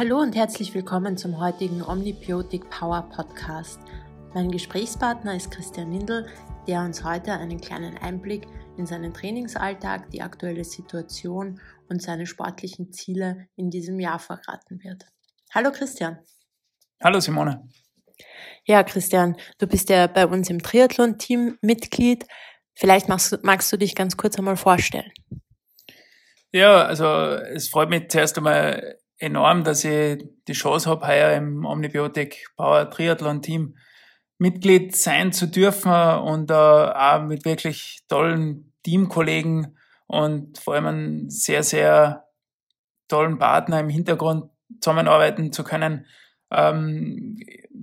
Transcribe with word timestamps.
Hallo 0.00 0.18
und 0.18 0.34
herzlich 0.34 0.72
willkommen 0.72 1.18
zum 1.18 1.38
heutigen 1.38 1.82
Omnibiotic 1.82 2.70
Power 2.70 3.02
Podcast. 3.14 3.78
Mein 4.32 4.50
Gesprächspartner 4.50 5.36
ist 5.36 5.50
Christian 5.50 5.92
Lindl, 5.92 6.26
der 6.66 6.80
uns 6.80 7.04
heute 7.04 7.34
einen 7.34 7.60
kleinen 7.60 7.98
Einblick 7.98 8.46
in 8.78 8.86
seinen 8.86 9.12
Trainingsalltag, 9.12 10.08
die 10.08 10.22
aktuelle 10.22 10.64
Situation 10.64 11.60
und 11.90 12.00
seine 12.00 12.24
sportlichen 12.24 12.94
Ziele 12.94 13.46
in 13.56 13.68
diesem 13.68 14.00
Jahr 14.00 14.18
verraten 14.18 14.82
wird. 14.82 15.04
Hallo 15.52 15.70
Christian. 15.70 16.18
Hallo 17.04 17.20
Simone. 17.20 17.68
Ja, 18.64 18.82
Christian, 18.84 19.36
du 19.58 19.66
bist 19.66 19.90
ja 19.90 20.06
bei 20.06 20.26
uns 20.26 20.48
im 20.48 20.62
Triathlon-Team 20.62 21.58
Mitglied. 21.60 22.24
Vielleicht 22.74 23.10
magst, 23.10 23.38
magst 23.42 23.70
du 23.70 23.76
dich 23.76 23.94
ganz 23.94 24.16
kurz 24.16 24.38
einmal 24.38 24.56
vorstellen. 24.56 25.12
Ja, 26.52 26.84
also 26.84 27.04
es 27.04 27.68
freut 27.68 27.90
mich 27.90 28.08
zuerst 28.08 28.38
einmal 28.38 28.96
enorm, 29.20 29.64
dass 29.64 29.84
ich 29.84 30.24
die 30.48 30.52
Chance 30.52 30.90
habe, 30.90 31.06
heuer 31.06 31.36
im 31.36 31.64
Omnibiotic 31.64 32.48
Power 32.56 32.90
Triathlon 32.90 33.42
Team 33.42 33.76
Mitglied 34.38 34.96
sein 34.96 35.32
zu 35.32 35.46
dürfen 35.46 35.92
und 35.92 36.50
äh, 36.50 36.54
auch 36.54 37.22
mit 37.22 37.44
wirklich 37.44 38.00
tollen 38.08 38.72
Teamkollegen 38.82 39.76
und 40.06 40.58
vor 40.58 40.74
allem 40.74 40.86
einen 40.86 41.30
sehr, 41.30 41.62
sehr 41.62 42.24
tollen 43.06 43.38
Partner 43.38 43.80
im 43.80 43.90
Hintergrund 43.90 44.50
zusammenarbeiten 44.80 45.52
zu 45.52 45.62
können. 45.62 46.06
Ähm, 46.50 47.38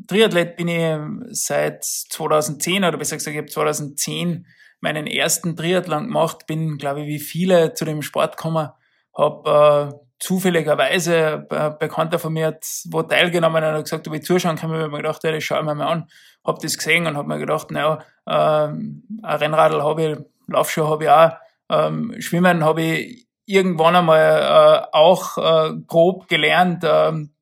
Triathlet 0.07 0.57
bin 0.57 0.67
ich 0.67 0.97
seit 1.29 1.83
2010 1.83 2.83
oder 2.83 2.97
besser 2.97 3.17
gesagt, 3.17 3.35
ich 3.35 3.39
habe 3.39 3.49
2010 3.49 4.47
meinen 4.79 5.05
ersten 5.05 5.55
Triathlon 5.55 6.05
gemacht, 6.05 6.47
bin, 6.47 6.77
glaube 6.77 7.01
ich, 7.01 7.07
wie 7.07 7.19
viele 7.19 7.73
zu 7.73 7.85
dem 7.85 8.01
Sport 8.01 8.37
gekommen, 8.37 8.69
habe 9.15 9.93
äh, 9.93 10.06
zufälligerweise 10.19 11.45
ein 11.49 11.77
Bekannter 11.77 12.19
von 12.19 12.33
mir 12.33 12.47
hat 12.47 12.65
wo 12.89 13.03
teilgenommen 13.03 13.63
und 13.63 13.71
hat 13.71 13.83
gesagt, 13.83 14.07
ob 14.07 14.13
ich 14.15 14.23
zuschauen 14.23 14.55
kann, 14.55 14.73
ich 14.73 14.89
mir 14.89 14.97
gedacht, 14.97 15.23
ja, 15.23 15.31
das 15.31 15.43
schaue 15.43 15.59
ich 15.59 15.65
mir 15.65 15.75
mal 15.75 15.87
an. 15.87 16.09
Hab 16.43 16.59
das 16.59 16.77
gesehen 16.77 17.07
und 17.07 17.17
hab 17.17 17.27
mir 17.27 17.37
gedacht, 17.37 17.71
naja, 17.71 17.99
ähm, 18.27 19.03
ein 19.21 19.37
Rennradl 19.37 19.83
habe 19.83 20.03
ich, 20.03 20.17
Laufschuhe 20.47 20.89
habe 20.89 21.03
ich 21.03 21.09
auch, 21.09 21.31
ähm, 21.69 22.15
Schwimmen 22.19 22.63
habe 22.63 22.81
ich 22.81 23.27
irgendwann 23.45 23.95
einmal 23.95 24.19
äh, 24.19 24.87
auch 24.91 25.37
äh, 25.37 25.73
grob 25.87 26.27
gelernt. 26.27 26.83
Ähm, 26.85 27.33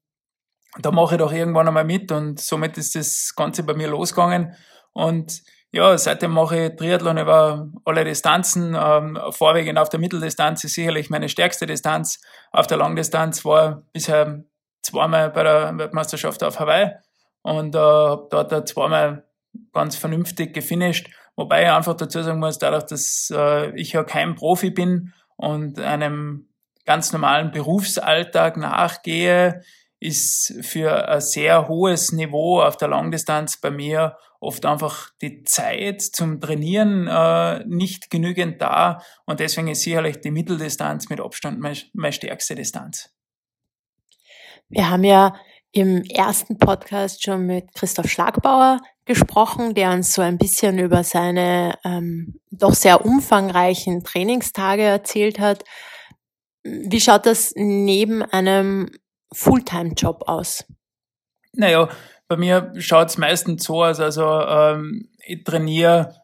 da 0.79 0.91
mache 0.91 1.15
ich 1.15 1.19
doch 1.19 1.31
irgendwann 1.31 1.67
einmal 1.67 1.85
mit 1.85 2.11
und 2.11 2.39
somit 2.39 2.77
ist 2.77 2.95
das 2.95 3.33
Ganze 3.35 3.63
bei 3.63 3.73
mir 3.73 3.87
losgegangen. 3.87 4.55
Und 4.91 5.41
ja, 5.75 5.97
seitdem 5.97 6.31
mache 6.31 6.67
ich 6.67 6.75
Triathlon 6.77 7.17
über 7.17 7.69
alle 7.83 8.05
Distanzen. 8.05 8.77
Ähm, 8.79 9.19
vorwiegend 9.31 9.77
auf 9.77 9.89
der 9.89 9.99
Mitteldistanz 9.99 10.63
ist 10.63 10.75
sicherlich 10.75 11.09
meine 11.09 11.27
stärkste 11.27 11.65
Distanz. 11.65 12.21
Auf 12.53 12.65
der 12.65 12.77
Langdistanz 12.77 13.43
war 13.43 13.83
bisher 13.91 14.45
zweimal 14.81 15.31
bei 15.31 15.43
der 15.43 15.77
Weltmeisterschaft 15.77 16.43
auf 16.43 16.61
Hawaii 16.61 16.91
und 17.41 17.75
äh, 17.75 17.77
habe 17.77 18.27
dort 18.31 18.69
zweimal 18.69 19.25
ganz 19.73 19.97
vernünftig 19.97 20.53
gefinisht. 20.53 21.09
Wobei 21.35 21.63
ich 21.63 21.69
einfach 21.69 21.97
dazu 21.97 22.23
sagen 22.23 22.39
muss, 22.39 22.57
dadurch, 22.57 22.85
dass 22.85 23.29
äh, 23.35 23.77
ich 23.77 23.91
ja 23.91 24.05
kein 24.05 24.35
Profi 24.35 24.69
bin 24.69 25.11
und 25.35 25.77
einem 25.77 26.47
ganz 26.85 27.11
normalen 27.11 27.51
Berufsalltag 27.51 28.55
nachgehe, 28.55 29.61
ist 29.99 30.53
für 30.61 31.09
ein 31.09 31.19
sehr 31.19 31.67
hohes 31.67 32.13
Niveau 32.13 32.61
auf 32.61 32.77
der 32.77 32.87
Langdistanz 32.87 33.57
bei 33.59 33.71
mir 33.71 34.15
oft 34.45 34.65
einfach 34.65 35.09
die 35.21 35.43
Zeit 35.43 36.01
zum 36.01 36.39
Trainieren 36.39 37.07
äh, 37.07 37.65
nicht 37.65 38.09
genügend 38.09 38.61
da 38.61 39.01
und 39.25 39.39
deswegen 39.39 39.67
ist 39.67 39.81
sicherlich 39.81 40.21
die 40.21 40.31
Mitteldistanz 40.31 41.09
mit 41.09 41.19
Abstand 41.19 41.59
meine, 41.59 41.77
meine 41.93 42.13
stärkste 42.13 42.55
Distanz. 42.55 43.11
Wir 44.69 44.89
haben 44.89 45.03
ja 45.03 45.35
im 45.71 46.03
ersten 46.03 46.57
Podcast 46.57 47.23
schon 47.23 47.45
mit 47.45 47.73
Christoph 47.73 48.09
Schlagbauer 48.09 48.79
gesprochen, 49.05 49.73
der 49.73 49.91
uns 49.91 50.13
so 50.13 50.21
ein 50.21 50.37
bisschen 50.37 50.79
über 50.79 51.03
seine 51.03 51.77
ähm, 51.83 52.39
doch 52.49 52.73
sehr 52.73 53.05
umfangreichen 53.05 54.03
Trainingstage 54.03 54.83
erzählt 54.83 55.39
hat. 55.39 55.63
Wie 56.63 57.01
schaut 57.01 57.25
das 57.25 57.53
neben 57.55 58.23
einem 58.23 58.89
Fulltime-Job 59.33 60.23
aus? 60.27 60.65
Naja, 61.53 61.89
bei 62.27 62.37
mir 62.37 62.73
schaut 62.79 63.09
es 63.09 63.17
meistens 63.17 63.63
so 63.63 63.83
aus, 63.83 63.99
also 63.99 64.41
ähm, 64.41 65.09
ich 65.25 65.43
trainiere 65.43 66.15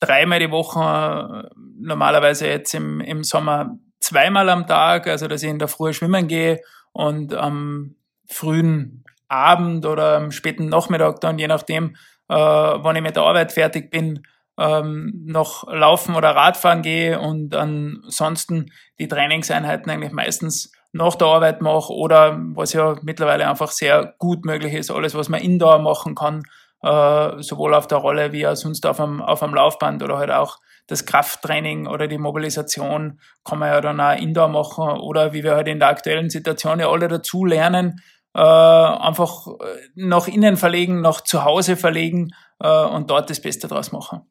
dreimal 0.00 0.38
die 0.38 0.50
Woche, 0.50 1.50
normalerweise 1.56 2.46
jetzt 2.46 2.74
im, 2.74 3.00
im 3.00 3.24
Sommer 3.24 3.78
zweimal 4.00 4.48
am 4.48 4.66
Tag, 4.66 5.06
also 5.06 5.26
dass 5.26 5.42
ich 5.42 5.50
in 5.50 5.58
der 5.58 5.68
Früh 5.68 5.92
schwimmen 5.92 6.28
gehe 6.28 6.60
und 6.92 7.34
am 7.34 7.96
frühen 8.28 9.04
Abend 9.28 9.86
oder 9.86 10.16
am 10.16 10.30
späten 10.30 10.68
Nachmittag 10.68 11.20
dann, 11.20 11.38
je 11.38 11.48
nachdem, 11.48 11.96
äh, 12.28 12.34
wann 12.34 12.96
ich 12.96 13.02
mit 13.02 13.16
der 13.16 13.24
Arbeit 13.24 13.52
fertig 13.52 13.90
bin, 13.90 14.22
ähm, 14.58 15.12
noch 15.24 15.66
laufen 15.72 16.14
oder 16.14 16.30
Radfahren 16.30 16.82
gehe 16.82 17.20
und 17.20 17.54
ansonsten 17.54 18.72
die 18.98 19.08
Trainingseinheiten 19.08 19.90
eigentlich 19.90 20.12
meistens 20.12 20.72
nach 20.92 21.14
der 21.16 21.28
Arbeit 21.28 21.60
mache 21.60 21.92
oder 21.92 22.38
was 22.54 22.72
ja 22.72 22.96
mittlerweile 23.02 23.48
einfach 23.48 23.70
sehr 23.70 24.14
gut 24.18 24.44
möglich 24.44 24.74
ist, 24.74 24.90
alles, 24.90 25.14
was 25.14 25.28
man 25.28 25.40
indoor 25.40 25.78
machen 25.78 26.14
kann, 26.14 26.42
äh, 26.82 27.42
sowohl 27.42 27.74
auf 27.74 27.86
der 27.86 27.98
Rolle 27.98 28.32
wie 28.32 28.46
auch 28.46 28.56
sonst 28.56 28.86
auf 28.86 28.96
dem, 28.96 29.20
auf 29.20 29.40
dem 29.40 29.54
Laufband 29.54 30.02
oder 30.02 30.18
halt 30.18 30.30
auch 30.30 30.58
das 30.86 31.04
Krafttraining 31.04 31.86
oder 31.86 32.08
die 32.08 32.18
Mobilisation 32.18 33.20
kann 33.44 33.58
man 33.58 33.68
ja 33.68 33.80
dann 33.80 34.00
auch 34.00 34.16
indoor 34.16 34.48
machen 34.48 34.98
oder 35.00 35.32
wie 35.32 35.44
wir 35.44 35.54
halt 35.54 35.68
in 35.68 35.78
der 35.78 35.88
aktuellen 35.88 36.30
Situation 36.30 36.80
ja 36.80 36.88
alle 36.88 37.08
dazu 37.08 37.44
lernen, 37.44 38.00
äh, 38.34 38.40
einfach 38.40 39.46
nach 39.94 40.28
innen 40.28 40.56
verlegen, 40.56 41.00
nach 41.02 41.20
zu 41.20 41.44
Hause 41.44 41.76
verlegen 41.76 42.30
äh, 42.60 42.84
und 42.84 43.10
dort 43.10 43.28
das 43.28 43.40
Beste 43.40 43.68
draus 43.68 43.92
machen. 43.92 44.22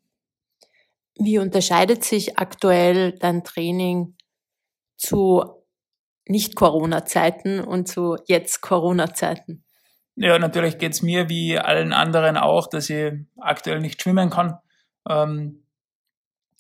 Wie 1.19 1.39
unterscheidet 1.39 2.03
sich 2.03 2.37
aktuell 2.37 3.13
dein 3.13 3.43
Training 3.43 4.15
zu 4.97 5.56
nicht-Corona-Zeiten 6.29 7.59
und 7.59 7.87
zu 7.87 8.17
jetzt 8.25 8.61
Corona-Zeiten? 8.61 9.63
Ja, 10.15 10.39
natürlich 10.39 10.77
geht's 10.77 11.01
mir 11.01 11.29
wie 11.29 11.59
allen 11.59 11.93
anderen 11.93 12.37
auch, 12.37 12.67
dass 12.67 12.89
ich 12.89 13.13
aktuell 13.39 13.79
nicht 13.79 14.01
schwimmen 14.01 14.29
kann. 14.29 14.57
Ähm, 15.07 15.63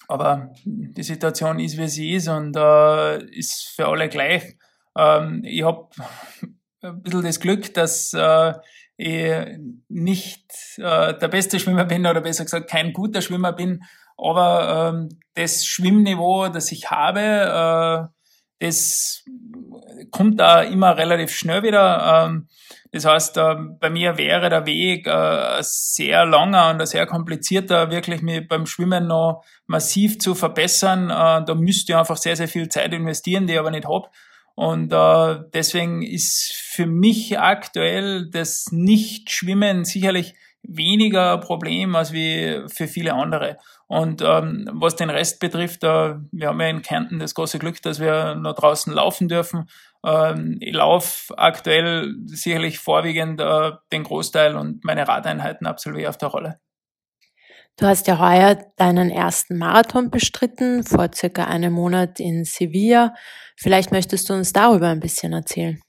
aber 0.07 0.53
die 0.63 1.03
Situation 1.03 1.59
ist, 1.59 1.77
wie 1.77 1.87
sie 1.87 2.13
ist 2.13 2.27
und 2.27 2.55
äh, 2.55 3.23
ist 3.31 3.73
für 3.75 3.87
alle 3.87 4.09
gleich. 4.09 4.57
Ähm, 4.97 5.41
ich 5.43 5.63
habe 5.63 5.89
ein 6.81 7.01
bisschen 7.01 7.23
das 7.23 7.39
Glück, 7.39 7.73
dass 7.73 8.13
äh, 8.13 8.53
ich 8.95 9.59
nicht 9.89 10.51
äh, 10.77 11.17
der 11.17 11.27
beste 11.27 11.59
Schwimmer 11.59 11.85
bin 11.85 12.05
oder 12.05 12.21
besser 12.21 12.45
gesagt 12.45 12.69
kein 12.69 12.93
guter 12.93 13.21
Schwimmer 13.21 13.53
bin, 13.53 13.83
aber 14.17 14.93
ähm, 14.93 15.09
das 15.35 15.65
Schwimmniveau, 15.65 16.49
das 16.49 16.71
ich 16.71 16.89
habe, 16.89 18.09
äh, 18.59 18.65
das 18.65 19.23
kommt 20.11 20.39
da 20.39 20.61
immer 20.61 20.97
relativ 20.97 21.31
schnell 21.31 21.63
wieder. 21.63 22.25
Ähm, 22.27 22.47
das 22.91 23.05
heißt, 23.05 23.37
äh, 23.37 23.55
bei 23.79 23.89
mir 23.89 24.17
wäre 24.17 24.49
der 24.49 24.65
Weg 24.65 25.07
äh, 25.07 25.57
sehr 25.61 26.25
langer 26.25 26.69
und 26.69 26.85
sehr 26.87 27.05
komplizierter, 27.05 27.91
wirklich 27.91 28.21
mich 28.21 28.47
beim 28.47 28.65
Schwimmen 28.65 29.07
noch 29.07 29.43
massiv 29.65 30.19
zu 30.19 30.35
verbessern. 30.35 31.09
Äh, 31.09 31.45
da 31.45 31.55
müsste 31.55 31.91
ich 31.91 31.97
einfach 31.97 32.17
sehr, 32.17 32.35
sehr 32.35 32.47
viel 32.47 32.69
Zeit 32.69 32.93
investieren, 32.93 33.47
die 33.47 33.53
ich 33.53 33.59
aber 33.59 33.71
nicht 33.71 33.87
habe. 33.87 34.09
Und 34.59 34.89
deswegen 35.53 36.01
ist 36.01 36.51
für 36.51 36.87
mich 36.87 37.37
aktuell 37.37 38.27
das 38.31 38.71
Nicht-Schwimmen 38.71 39.85
sicherlich 39.85 40.33
weniger 40.63 41.37
Problem 41.37 41.95
als 41.95 42.11
wie 42.11 42.61
für 42.67 42.87
viele 42.87 43.13
andere. 43.13 43.57
Und 43.87 44.21
ähm, 44.21 44.69
was 44.73 44.95
den 44.95 45.09
Rest 45.09 45.39
betrifft, 45.39 45.83
äh, 45.83 46.15
wir 46.31 46.47
haben 46.47 46.59
ja 46.59 46.67
in 46.67 46.81
Kärnten 46.81 47.19
das 47.19 47.33
große 47.33 47.59
Glück, 47.59 47.81
dass 47.81 47.99
wir 47.99 48.35
noch 48.35 48.53
draußen 48.53 48.91
laufen 48.91 49.27
dürfen. 49.29 49.69
Ähm, 50.05 50.57
ich 50.59 50.73
laufe 50.73 51.37
aktuell 51.37 52.13
sicherlich 52.25 52.79
vorwiegend 52.79 53.39
äh, 53.39 53.71
den 53.91 54.03
Großteil 54.03 54.55
und 54.55 54.83
meine 54.83 55.07
Radeinheiten 55.07 55.67
absolviere 55.67 56.09
auf 56.09 56.17
der 56.17 56.29
Rolle. 56.29 56.59
Du 57.79 57.85
hast 57.85 58.07
ja 58.07 58.17
heuer 58.17 58.57
deinen 58.75 59.11
ersten 59.11 59.57
Marathon 59.57 60.09
bestritten, 60.09 60.83
vor 60.83 61.09
circa 61.13 61.45
einem 61.45 61.73
Monat 61.73 62.19
in 62.19 62.43
Sevilla. 62.43 63.13
Vielleicht 63.55 63.91
möchtest 63.91 64.29
du 64.29 64.33
uns 64.33 64.51
darüber 64.51 64.87
ein 64.87 64.99
bisschen 64.99 65.31
erzählen. 65.31 65.79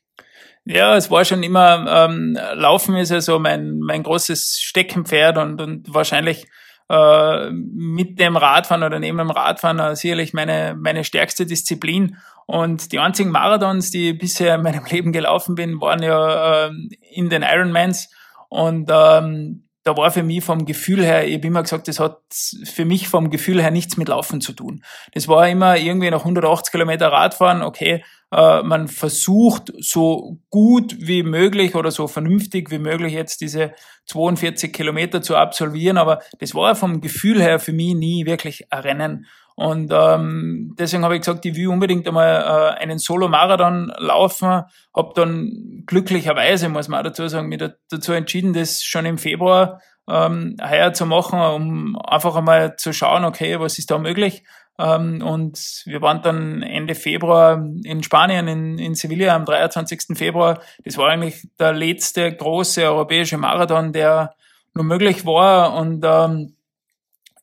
Ja, 0.70 0.96
es 0.96 1.10
war 1.10 1.24
schon 1.24 1.42
immer, 1.42 1.86
ähm, 1.88 2.38
Laufen 2.52 2.94
ist 2.96 3.10
ja 3.10 3.22
so 3.22 3.38
mein, 3.38 3.78
mein 3.78 4.02
großes 4.02 4.58
Steckenpferd 4.60 5.38
und, 5.38 5.62
und 5.62 5.94
wahrscheinlich 5.94 6.46
äh, 6.90 7.50
mit 7.50 8.18
dem 8.20 8.36
Radfahren 8.36 8.82
oder 8.82 8.98
neben 8.98 9.16
dem 9.16 9.30
Radfahren 9.30 9.78
äh, 9.78 9.96
sicherlich 9.96 10.34
meine, 10.34 10.76
meine 10.78 11.04
stärkste 11.04 11.46
Disziplin. 11.46 12.18
Und 12.44 12.92
die 12.92 12.98
einzigen 12.98 13.30
Marathons, 13.30 13.90
die 13.90 14.12
bisher 14.12 14.56
in 14.56 14.62
meinem 14.62 14.84
Leben 14.90 15.10
gelaufen 15.12 15.54
bin, 15.54 15.80
waren 15.80 16.02
ja 16.02 16.66
äh, 16.66 16.70
in 17.12 17.30
den 17.30 17.42
Ironmans. 17.42 18.10
Und 18.50 18.90
ähm, 18.92 19.67
da 19.88 19.96
war 19.96 20.10
für 20.10 20.22
mich 20.22 20.44
vom 20.44 20.66
Gefühl 20.66 21.02
her, 21.02 21.26
ich 21.26 21.36
habe 21.36 21.46
immer 21.46 21.62
gesagt, 21.62 21.88
das 21.88 21.98
hat 21.98 22.18
für 22.64 22.84
mich 22.84 23.08
vom 23.08 23.30
Gefühl 23.30 23.62
her 23.62 23.70
nichts 23.70 23.96
mit 23.96 24.08
Laufen 24.08 24.42
zu 24.42 24.52
tun. 24.52 24.84
Das 25.14 25.28
war 25.28 25.48
immer 25.48 25.78
irgendwie 25.78 26.10
nach 26.10 26.20
180 26.20 26.70
Kilometer 26.70 27.08
Radfahren, 27.08 27.62
okay, 27.62 28.04
Äh, 28.30 28.62
man 28.62 28.88
versucht 28.88 29.72
so 29.78 30.38
gut 30.50 30.94
wie 30.98 31.22
möglich 31.22 31.74
oder 31.74 31.90
so 31.90 32.08
vernünftig 32.08 32.70
wie 32.70 32.78
möglich 32.78 33.14
jetzt 33.14 33.40
diese 33.40 33.72
42 34.04 34.70
Kilometer 34.72 35.22
zu 35.22 35.34
absolvieren, 35.34 35.96
aber 35.96 36.20
das 36.38 36.54
war 36.54 36.74
vom 36.74 37.00
Gefühl 37.00 37.40
her 37.40 37.58
für 37.58 37.72
mich 37.72 37.94
nie 37.94 38.26
wirklich 38.26 38.70
ein 38.70 38.80
Rennen. 38.80 39.26
Und 39.58 39.90
ähm, 39.92 40.76
deswegen 40.78 41.02
habe 41.02 41.16
ich 41.16 41.22
gesagt, 41.22 41.44
ich 41.44 41.56
will 41.56 41.66
unbedingt 41.66 42.06
einmal 42.06 42.76
äh, 42.76 42.80
einen 42.80 43.00
Solo-Marathon 43.00 43.92
laufen. 43.98 44.62
Habe 44.94 45.12
dann 45.16 45.82
glücklicherweise, 45.84 46.68
muss 46.68 46.86
man 46.86 47.00
auch 47.00 47.02
dazu 47.02 47.26
sagen, 47.26 47.48
mich 47.48 47.60
dazu 47.90 48.12
entschieden, 48.12 48.52
das 48.52 48.84
schon 48.84 49.04
im 49.04 49.18
Februar 49.18 49.80
ähm, 50.08 50.58
heuer 50.62 50.92
zu 50.92 51.06
machen, 51.06 51.40
um 51.40 51.98
einfach 51.98 52.36
einmal 52.36 52.76
zu 52.76 52.92
schauen, 52.92 53.24
okay, 53.24 53.58
was 53.58 53.80
ist 53.80 53.90
da 53.90 53.98
möglich. 53.98 54.44
Ähm, 54.78 55.22
und 55.26 55.82
wir 55.86 56.02
waren 56.02 56.22
dann 56.22 56.62
Ende 56.62 56.94
Februar 56.94 57.60
in 57.82 58.04
Spanien, 58.04 58.46
in, 58.46 58.78
in 58.78 58.94
Sevilla 58.94 59.34
am 59.34 59.44
23. 59.44 60.16
Februar. 60.16 60.60
Das 60.84 60.96
war 60.98 61.08
eigentlich 61.08 61.48
der 61.58 61.72
letzte 61.72 62.32
große 62.32 62.84
europäische 62.84 63.38
Marathon, 63.38 63.92
der 63.92 64.36
nur 64.72 64.84
möglich 64.84 65.26
war. 65.26 65.74
Und 65.74 66.04
ähm, 66.06 66.54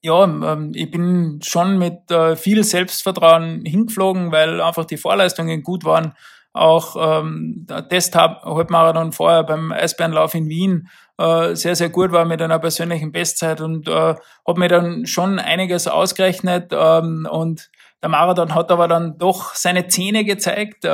ja, 0.06 0.24
ähm, 0.24 0.72
ich 0.76 0.92
bin 0.92 1.40
schon 1.44 1.80
mit 1.80 2.12
äh, 2.12 2.36
viel 2.36 2.64
Selbstvertrauen 2.64 3.66
hingeflogen, 3.66 4.32
weil 4.32 4.62
einfach 4.62 4.86
die 4.86 4.98
Vorleistungen 4.98 5.64
gut 5.64 5.84
waren. 5.84 6.14
Auch 6.54 6.96
ähm, 6.96 7.66
der 7.68 7.90
Test-Halbmarathon 7.90 9.12
vorher 9.12 9.44
beim 9.44 9.72
Eisbärenlauf 9.72 10.36
in 10.36 10.48
Wien 10.48 10.90
äh, 11.18 11.56
sehr, 11.56 11.76
sehr 11.76 11.90
gut 11.90 12.12
war 12.12 12.24
mit 12.24 12.42
einer 12.42 12.60
persönlichen 12.60 13.12
Bestzeit 13.12 13.62
und 13.62 13.88
äh, 13.88 13.92
habe 14.48 14.60
mir 14.60 14.70
dann 14.70 15.06
schon 15.08 15.40
einiges 15.40 15.88
ausgerechnet. 15.88 16.72
Ähm, 16.72 17.28
und 17.30 17.70
der 18.02 18.10
Marathon 18.10 18.54
hat 18.54 18.72
aber 18.72 18.88
dann 18.88 19.18
doch 19.18 19.56
seine 19.56 19.88
Zähne 19.88 20.24
gezeigt. 20.24 20.86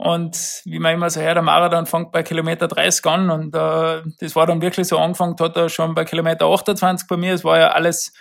Und 0.00 0.62
wie 0.64 0.78
man 0.78 0.94
immer 0.94 1.10
so 1.10 1.20
hört, 1.20 1.34
der 1.34 1.42
Marathon 1.42 1.86
fängt 1.86 2.12
bei 2.12 2.22
Kilometer 2.22 2.68
30 2.68 3.04
an 3.06 3.30
und 3.30 3.56
äh, 3.56 4.02
das 4.20 4.36
war 4.36 4.46
dann 4.46 4.62
wirklich 4.62 4.86
so 4.86 4.96
angefangen, 4.96 5.34
hat 5.40 5.56
er 5.56 5.68
schon 5.68 5.94
bei 5.94 6.04
Kilometer 6.04 6.46
28 6.46 7.08
bei 7.08 7.16
mir. 7.16 7.34
Es 7.34 7.44
war 7.44 7.58
ja 7.58 7.68
alles 7.72 8.12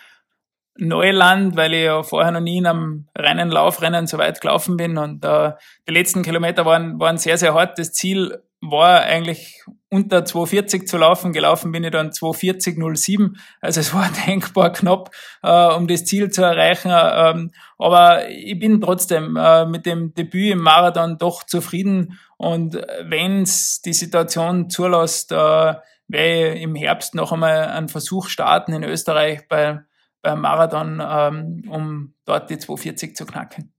Neuland, 0.75 1.55
weil 1.55 1.73
ich 1.75 1.85
ja 1.85 2.01
vorher 2.01 2.31
noch 2.31 2.39
nie 2.39 2.57
in 2.57 2.65
einem 2.65 3.07
Rennen, 3.15 3.49
Laufrennen 3.49 4.07
so 4.07 4.17
weit 4.17 4.41
gelaufen 4.41 4.75
bin 4.75 4.97
und 4.97 5.23
äh, 5.23 5.51
die 5.87 5.93
letzten 5.93 6.23
Kilometer 6.23 6.65
waren, 6.65 6.99
waren 6.99 7.19
sehr, 7.19 7.37
sehr 7.37 7.53
hart. 7.53 7.77
Das 7.77 7.93
Ziel 7.93 8.41
war 8.59 9.01
eigentlich 9.01 9.63
unter 9.89 10.25
240 10.25 10.87
zu 10.87 10.97
laufen. 10.97 11.33
Gelaufen 11.33 11.71
bin 11.71 11.83
ich 11.83 11.91
dann 11.91 12.11
240,07. 12.11 13.37
Also 13.61 13.79
es 13.79 13.93
war 13.93 14.09
denkbar 14.27 14.71
knapp, 14.71 15.11
äh, 15.43 15.73
um 15.73 15.87
das 15.87 16.05
Ziel 16.05 16.29
zu 16.29 16.43
erreichen. 16.43 16.91
Ähm, 16.93 17.51
aber 17.77 18.29
ich 18.29 18.59
bin 18.59 18.81
trotzdem 18.81 19.37
äh, 19.37 19.65
mit 19.65 19.85
dem 19.85 20.13
Debüt 20.13 20.53
im 20.53 20.59
Marathon 20.59 21.17
doch 21.17 21.43
zufrieden. 21.43 22.19
Und 22.37 22.75
wenn 23.03 23.43
es 23.43 23.81
die 23.81 23.93
Situation 23.93 24.69
zulässt, 24.69 25.31
äh, 25.31 25.75
werde 26.07 26.53
ich 26.53 26.61
im 26.61 26.75
Herbst 26.75 27.15
noch 27.15 27.31
einmal 27.31 27.67
einen 27.67 27.89
Versuch 27.89 28.27
starten 28.27 28.73
in 28.73 28.83
Österreich 28.83 29.47
bei, 29.47 29.81
beim 30.21 30.41
Marathon, 30.41 31.01
ähm, 31.05 31.63
um 31.69 32.13
dort 32.25 32.49
die 32.49 32.57
240 32.57 33.15
zu 33.15 33.25
knacken. 33.25 33.73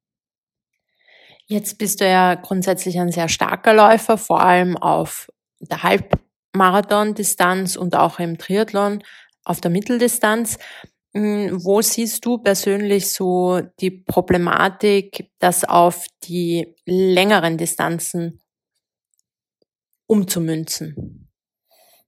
Jetzt 1.47 1.79
bist 1.79 2.03
du 2.03 2.07
ja 2.07 2.35
grundsätzlich 2.35 3.01
ein 3.01 3.11
sehr 3.11 3.29
starker 3.29 3.73
Läufer, 3.73 4.19
vor 4.19 4.43
allem 4.43 4.77
auf 4.77 5.29
der 5.61 5.83
Halbmarathon-Distanz 5.83 7.77
und 7.77 7.97
auch 7.97 8.19
im 8.19 8.39
Triathlon 8.39 9.03
auf 9.45 9.61
der 9.61 9.71
Mitteldistanz. 9.71 10.59
Hm, 11.15 11.65
wo 11.65 11.81
siehst 11.81 12.25
du 12.25 12.39
persönlich 12.39 13.11
so 13.11 13.61
die 13.81 13.91
Problematik, 13.91 15.31
das 15.39 15.65
auf 15.65 16.07
die 16.25 16.75
längeren 16.85 17.57
Distanzen 17.57 18.41
umzumünzen? 20.07 21.29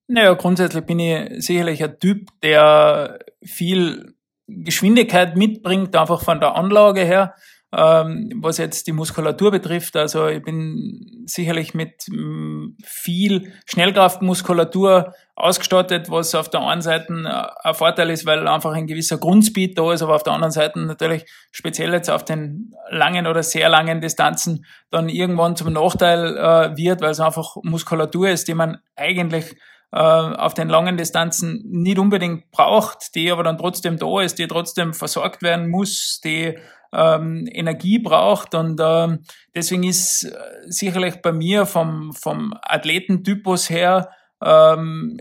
Naja, 0.06 0.34
grundsätzlich 0.34 0.84
bin 0.84 0.98
ich 0.98 1.44
sicherlich 1.44 1.82
ein 1.84 1.98
Typ, 1.98 2.28
der 2.42 3.20
viel 3.42 4.14
Geschwindigkeit 4.48 5.36
mitbringt, 5.36 5.94
einfach 5.94 6.22
von 6.22 6.40
der 6.40 6.56
Anlage 6.56 7.02
her. 7.02 7.36
Ähm, 7.72 8.32
was 8.42 8.58
jetzt 8.58 8.88
die 8.88 8.92
Muskulatur 8.92 9.52
betrifft, 9.52 9.94
also 9.94 10.26
ich 10.26 10.42
bin 10.42 11.22
sicherlich 11.26 11.72
mit 11.72 12.08
mm, 12.08 12.70
viel 12.84 13.52
Schnellkraftmuskulatur 13.66 15.14
ausgestattet, 15.36 16.10
was 16.10 16.34
auf 16.34 16.50
der 16.50 16.62
einen 16.62 16.82
Seite 16.82 17.12
äh, 17.12 17.68
ein 17.68 17.74
Vorteil 17.74 18.10
ist, 18.10 18.26
weil 18.26 18.48
einfach 18.48 18.72
ein 18.72 18.88
gewisser 18.88 19.18
Grundspeed 19.18 19.78
da 19.78 19.92
ist, 19.92 20.02
aber 20.02 20.16
auf 20.16 20.24
der 20.24 20.32
anderen 20.32 20.50
Seite 20.50 20.80
natürlich 20.80 21.26
speziell 21.52 21.92
jetzt 21.92 22.10
auf 22.10 22.24
den 22.24 22.74
langen 22.90 23.28
oder 23.28 23.44
sehr 23.44 23.68
langen 23.68 24.00
Distanzen 24.00 24.66
dann 24.90 25.08
irgendwann 25.08 25.54
zum 25.54 25.72
Nachteil 25.72 26.36
äh, 26.36 26.76
wird, 26.76 27.00
weil 27.00 27.12
es 27.12 27.20
einfach 27.20 27.54
Muskulatur 27.62 28.30
ist, 28.30 28.48
die 28.48 28.54
man 28.54 28.78
eigentlich 28.96 29.54
äh, 29.92 29.96
auf 29.98 30.54
den 30.54 30.68
langen 30.68 30.96
Distanzen 30.96 31.62
nicht 31.68 31.98
unbedingt 32.00 32.50
braucht, 32.50 33.14
die 33.14 33.30
aber 33.30 33.44
dann 33.44 33.58
trotzdem 33.58 33.96
da 33.96 34.20
ist, 34.22 34.40
die 34.40 34.48
trotzdem 34.48 34.92
versorgt 34.92 35.42
werden 35.42 35.68
muss, 35.68 36.20
die 36.24 36.58
ähm, 36.92 37.48
Energie 37.50 37.98
braucht. 37.98 38.54
Und 38.54 38.80
ähm, 38.82 39.20
deswegen 39.54 39.84
ist 39.84 40.24
äh, 40.24 40.32
sicherlich 40.66 41.22
bei 41.22 41.32
mir 41.32 41.66
vom, 41.66 42.12
vom 42.12 42.54
Athletentypus 42.62 43.70
her 43.70 44.10
ähm, 44.42 45.18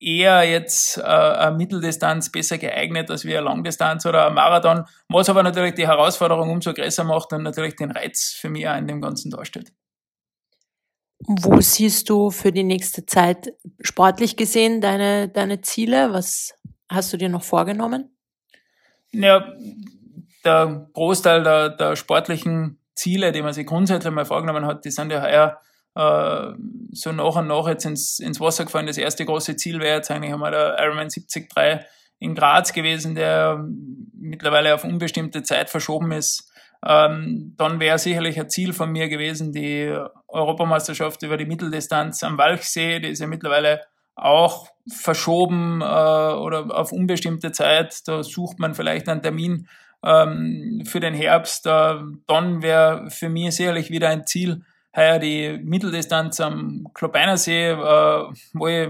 eher 0.00 0.42
jetzt 0.44 0.98
äh, 0.98 1.02
eine 1.02 1.56
Mitteldistanz 1.56 2.30
besser 2.30 2.58
geeignet 2.58 3.10
als 3.10 3.24
wie 3.24 3.36
eine 3.36 3.46
Langdistanz 3.46 4.04
oder 4.06 4.26
ein 4.26 4.34
Marathon, 4.34 4.84
was 5.08 5.28
aber 5.28 5.42
natürlich 5.42 5.74
die 5.74 5.86
Herausforderung 5.86 6.50
umso 6.50 6.74
größer 6.74 7.04
macht 7.04 7.32
und 7.32 7.42
natürlich 7.42 7.76
den 7.76 7.90
Reiz 7.90 8.36
für 8.38 8.50
mich 8.50 8.68
auch 8.68 8.76
in 8.76 8.86
dem 8.86 9.00
Ganzen 9.00 9.30
darstellt. 9.30 9.72
Wo 11.26 11.58
siehst 11.60 12.10
du 12.10 12.30
für 12.30 12.52
die 12.52 12.64
nächste 12.64 13.06
Zeit 13.06 13.54
sportlich 13.80 14.36
gesehen 14.36 14.82
deine, 14.82 15.28
deine 15.28 15.62
Ziele? 15.62 16.12
Was 16.12 16.54
hast 16.90 17.12
du 17.12 17.16
dir 17.16 17.30
noch 17.30 17.42
vorgenommen? 17.42 18.14
Ja, 19.12 19.46
der 20.44 20.88
Großteil 20.92 21.42
der, 21.42 21.70
der 21.70 21.96
sportlichen 21.96 22.78
Ziele, 22.94 23.32
die 23.32 23.42
man 23.42 23.52
sich 23.52 23.66
grundsätzlich 23.66 24.12
mal 24.12 24.24
vorgenommen 24.24 24.66
hat, 24.66 24.84
die 24.84 24.90
sind 24.90 25.10
ja 25.10 25.22
heuer 25.22 25.58
äh, 25.94 26.54
so 26.92 27.12
nach 27.12 27.36
und 27.36 27.46
nach 27.46 27.68
jetzt 27.68 27.84
ins, 27.84 28.18
ins 28.18 28.40
Wasser 28.40 28.64
gefallen. 28.64 28.86
Das 28.86 28.98
erste 28.98 29.24
große 29.24 29.56
Ziel 29.56 29.80
wäre 29.80 29.96
jetzt 29.96 30.10
eigentlich 30.10 30.32
einmal 30.32 30.50
der 30.50 30.76
Ironman 30.78 31.08
73 31.08 31.48
in 32.18 32.34
Graz 32.34 32.72
gewesen, 32.72 33.14
der 33.14 33.64
mittlerweile 34.12 34.74
auf 34.74 34.84
unbestimmte 34.84 35.42
Zeit 35.42 35.70
verschoben 35.70 36.12
ist. 36.12 36.50
Ähm, 36.86 37.54
dann 37.56 37.80
wäre 37.80 37.98
sicherlich 37.98 38.38
ein 38.38 38.50
Ziel 38.50 38.72
von 38.72 38.90
mir 38.90 39.08
gewesen, 39.08 39.52
die 39.52 39.96
Europameisterschaft 40.28 41.22
über 41.22 41.36
die 41.36 41.46
Mitteldistanz 41.46 42.22
am 42.22 42.38
Walchsee, 42.38 43.00
die 43.00 43.08
ist 43.08 43.20
ja 43.20 43.26
mittlerweile 43.26 43.80
auch 44.16 44.68
verschoben 44.88 45.80
äh, 45.80 45.84
oder 45.84 46.66
auf 46.70 46.92
unbestimmte 46.92 47.52
Zeit. 47.52 48.06
Da 48.06 48.22
sucht 48.22 48.58
man 48.58 48.74
vielleicht 48.74 49.08
einen 49.08 49.22
Termin 49.22 49.68
ähm, 50.04 50.82
für 50.84 51.00
den 51.00 51.14
Herbst. 51.14 51.66
Äh, 51.66 51.94
dann 52.26 52.62
wäre 52.62 53.10
für 53.10 53.28
mich 53.28 53.56
sicherlich 53.56 53.90
wieder 53.90 54.08
ein 54.08 54.26
Ziel, 54.26 54.62
heuer 54.94 55.18
die 55.18 55.58
Mitteldistanz 55.62 56.40
am 56.40 56.88
Klobeinersee, 56.94 57.70
äh, 57.70 58.24
wo 58.52 58.68
ich 58.68 58.88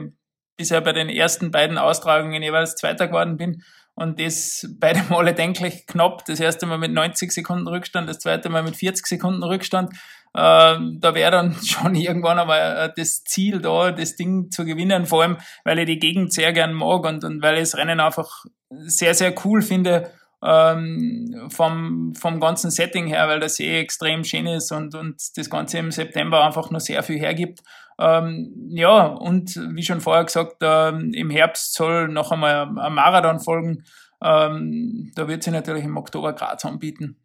bisher 0.56 0.80
bei 0.80 0.92
den 0.92 1.08
ersten 1.08 1.50
beiden 1.50 1.78
Austragungen 1.78 2.42
jeweils 2.42 2.76
Zweiter 2.76 3.08
geworden 3.08 3.36
bin. 3.36 3.62
Und 3.94 4.20
das 4.20 4.66
beide 4.80 5.02
Male 5.08 5.34
denklich 5.34 5.86
knapp. 5.86 6.24
Das 6.24 6.40
erste 6.40 6.66
Mal 6.66 6.78
mit 6.78 6.92
90 6.92 7.30
Sekunden 7.30 7.68
Rückstand, 7.68 8.08
das 8.08 8.18
zweite 8.18 8.48
Mal 8.48 8.64
mit 8.64 8.76
40 8.76 9.06
Sekunden 9.06 9.44
Rückstand. 9.44 9.92
Äh, 10.34 10.76
da 10.98 11.14
wäre 11.14 11.30
dann 11.30 11.54
schon 11.64 11.94
irgendwann 11.94 12.40
einmal 12.40 12.92
das 12.96 13.22
Ziel 13.22 13.60
da, 13.60 13.92
das 13.92 14.16
Ding 14.16 14.50
zu 14.50 14.64
gewinnen, 14.64 15.06
vor 15.06 15.22
allem, 15.22 15.38
weil 15.62 15.78
ich 15.78 15.86
die 15.86 16.00
Gegend 16.00 16.32
sehr 16.32 16.52
gern 16.52 16.72
mag 16.72 17.04
und, 17.04 17.22
und 17.22 17.40
weil 17.40 17.54
ich 17.54 17.60
das 17.60 17.76
Rennen 17.76 18.00
einfach 18.00 18.44
sehr, 18.68 19.14
sehr 19.14 19.32
cool 19.44 19.62
finde 19.62 20.10
ähm, 20.42 21.48
vom, 21.48 22.14
vom 22.14 22.40
ganzen 22.40 22.70
Setting 22.70 23.06
her, 23.06 23.28
weil 23.28 23.40
der 23.40 23.48
See 23.48 23.78
extrem 23.78 24.24
schön 24.24 24.46
ist 24.46 24.72
und, 24.72 24.94
und 24.94 25.16
das 25.36 25.50
Ganze 25.50 25.78
im 25.78 25.90
September 25.90 26.44
einfach 26.44 26.70
noch 26.70 26.80
sehr 26.80 27.02
viel 27.02 27.18
hergibt. 27.18 27.60
Ähm, 27.98 28.52
ja, 28.70 29.06
und 29.06 29.56
wie 29.74 29.82
schon 29.82 30.00
vorher 30.00 30.24
gesagt, 30.24 30.56
ähm, 30.60 31.12
im 31.14 31.30
Herbst 31.30 31.74
soll 31.74 32.08
noch 32.08 32.32
einmal 32.32 32.68
ein 32.78 32.94
Marathon 32.94 33.40
folgen. 33.40 33.84
Ähm, 34.22 35.12
da 35.14 35.28
wird 35.28 35.42
sich 35.42 35.52
natürlich 35.52 35.84
im 35.84 35.96
Oktober 35.96 36.32
Graz 36.32 36.64
anbieten. 36.64 37.20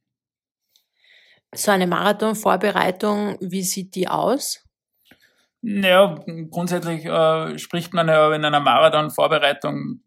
So 1.53 1.71
eine 1.71 1.87
Marathon-Vorbereitung, 1.87 3.37
wie 3.41 3.63
sieht 3.63 3.95
die 3.95 4.07
aus? 4.07 4.63
Naja, 5.61 6.15
grundsätzlich 6.51 7.05
äh, 7.05 7.57
spricht 7.57 7.93
man 7.93 8.07
ja 8.07 8.33
in 8.33 8.45
einer 8.45 8.59
Marathon-Vorbereitung 8.59 10.01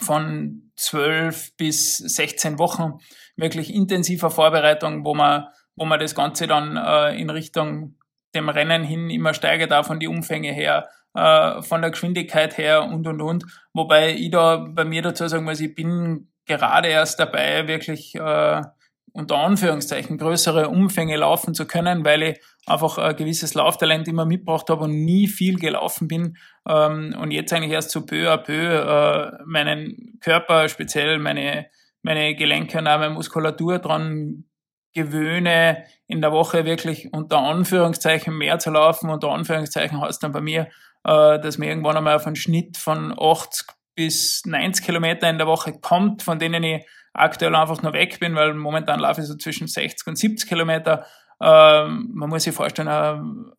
von 0.00 0.67
zwölf 0.78 1.54
bis 1.56 1.98
16 1.98 2.58
Wochen 2.58 2.98
wirklich 3.36 3.74
intensiver 3.74 4.30
Vorbereitung, 4.30 5.04
wo 5.04 5.14
man, 5.14 5.46
wo 5.76 5.84
man 5.84 6.00
das 6.00 6.14
Ganze 6.14 6.46
dann 6.46 6.76
äh, 6.76 7.20
in 7.20 7.30
Richtung 7.30 7.96
dem 8.34 8.48
Rennen 8.48 8.84
hin 8.84 9.10
immer 9.10 9.34
steigert, 9.34 9.72
auch 9.72 9.86
von 9.86 10.00
die 10.00 10.08
Umfänge 10.08 10.52
her, 10.52 10.88
äh, 11.14 11.62
von 11.62 11.80
der 11.80 11.90
Geschwindigkeit 11.90 12.58
her 12.58 12.84
und 12.84 13.06
und 13.06 13.20
und. 13.20 13.44
Wobei 13.72 14.12
ich 14.12 14.30
da 14.30 14.56
bei 14.56 14.84
mir 14.84 15.02
dazu 15.02 15.26
sagen 15.28 15.44
muss, 15.44 15.60
ich 15.60 15.74
bin 15.74 16.30
gerade 16.46 16.88
erst 16.88 17.20
dabei, 17.20 17.66
wirklich 17.66 18.14
äh, 18.14 18.62
unter 19.18 19.36
Anführungszeichen 19.36 20.16
größere 20.16 20.68
Umfänge 20.68 21.16
laufen 21.16 21.52
zu 21.52 21.66
können, 21.66 22.04
weil 22.04 22.22
ich 22.22 22.40
einfach 22.66 22.98
ein 22.98 23.16
gewisses 23.16 23.54
Lauftalent 23.54 24.06
immer 24.06 24.24
mitgebracht 24.24 24.70
habe 24.70 24.84
und 24.84 25.04
nie 25.04 25.26
viel 25.26 25.58
gelaufen 25.58 26.06
bin 26.06 26.36
ähm, 26.68 27.16
und 27.20 27.32
jetzt 27.32 27.52
eigentlich 27.52 27.72
erst 27.72 27.90
so 27.90 28.06
peu 28.06 28.32
à 28.32 28.36
peu 28.36 28.52
äh, 28.52 29.42
meinen 29.44 30.18
Körper, 30.20 30.68
speziell 30.68 31.18
meine, 31.18 31.66
meine 32.02 32.36
Gelenke 32.36 32.78
und 32.78 32.86
auch 32.86 33.00
meine 33.00 33.14
Muskulatur 33.14 33.80
dran 33.80 34.44
gewöhne, 34.94 35.84
in 36.06 36.20
der 36.20 36.30
Woche 36.30 36.64
wirklich 36.64 37.12
unter 37.12 37.38
Anführungszeichen 37.38 38.36
mehr 38.38 38.60
zu 38.60 38.70
laufen. 38.70 39.10
Unter 39.10 39.32
Anführungszeichen 39.32 40.00
heißt 40.00 40.22
dann 40.22 40.32
bei 40.32 40.40
mir, 40.40 40.68
äh, 41.02 41.40
dass 41.40 41.58
mir 41.58 41.66
irgendwann 41.66 41.96
einmal 41.96 42.14
auf 42.14 42.26
einen 42.26 42.36
Schnitt 42.36 42.76
von 42.76 43.12
80 43.18 43.66
bis 43.96 44.46
90 44.46 44.84
Kilometer 44.84 45.28
in 45.28 45.38
der 45.38 45.48
Woche 45.48 45.72
kommt, 45.72 46.22
von 46.22 46.38
denen 46.38 46.62
ich 46.62 46.86
aktuell 47.18 47.54
einfach 47.54 47.82
nur 47.82 47.92
weg 47.92 48.20
bin, 48.20 48.34
weil 48.34 48.54
momentan 48.54 49.00
laufe 49.00 49.20
ich 49.20 49.26
so 49.26 49.36
zwischen 49.36 49.66
60 49.66 50.06
und 50.06 50.16
70 50.16 50.48
Kilometer. 50.48 51.06
Ähm, 51.40 52.10
man 52.12 52.28
muss 52.28 52.44
sich 52.44 52.54
vorstellen, 52.54 52.88
ein, 52.88 53.52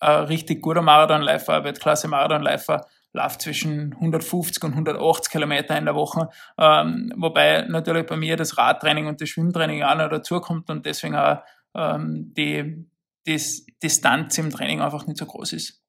ein 0.00 0.24
richtig 0.24 0.62
guter 0.62 0.82
Marathonläufer, 0.82 1.64
Weltklasse 1.64 2.08
Marathonläufer, 2.08 2.86
läuft 3.12 3.42
zwischen 3.42 3.94
150 3.94 4.62
und 4.64 4.72
180 4.72 5.32
Kilometer 5.32 5.76
in 5.76 5.86
der 5.86 5.94
Woche, 5.94 6.28
ähm, 6.58 7.12
wobei 7.16 7.62
natürlich 7.62 8.06
bei 8.06 8.16
mir 8.16 8.36
das 8.36 8.58
Radtraining 8.58 9.06
und 9.06 9.20
das 9.20 9.28
Schwimmtraining 9.30 9.82
auch 9.82 9.96
noch 9.96 10.10
dazukommt 10.10 10.70
und 10.70 10.86
deswegen 10.86 11.16
auch 11.16 11.38
ähm, 11.74 12.32
die, 12.36 12.86
die 13.26 13.40
Distanz 13.82 14.38
im 14.38 14.50
Training 14.50 14.82
einfach 14.82 15.06
nicht 15.06 15.18
so 15.18 15.26
groß 15.26 15.54
ist. 15.54 15.82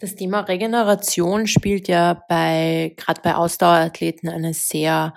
Das 0.00 0.14
Thema 0.14 0.40
Regeneration 0.40 1.48
spielt 1.48 1.88
ja 1.88 2.22
bei, 2.28 2.94
gerade 2.96 3.20
bei 3.20 3.34
Ausdauerathleten 3.34 4.28
eine 4.28 4.54
sehr 4.54 5.14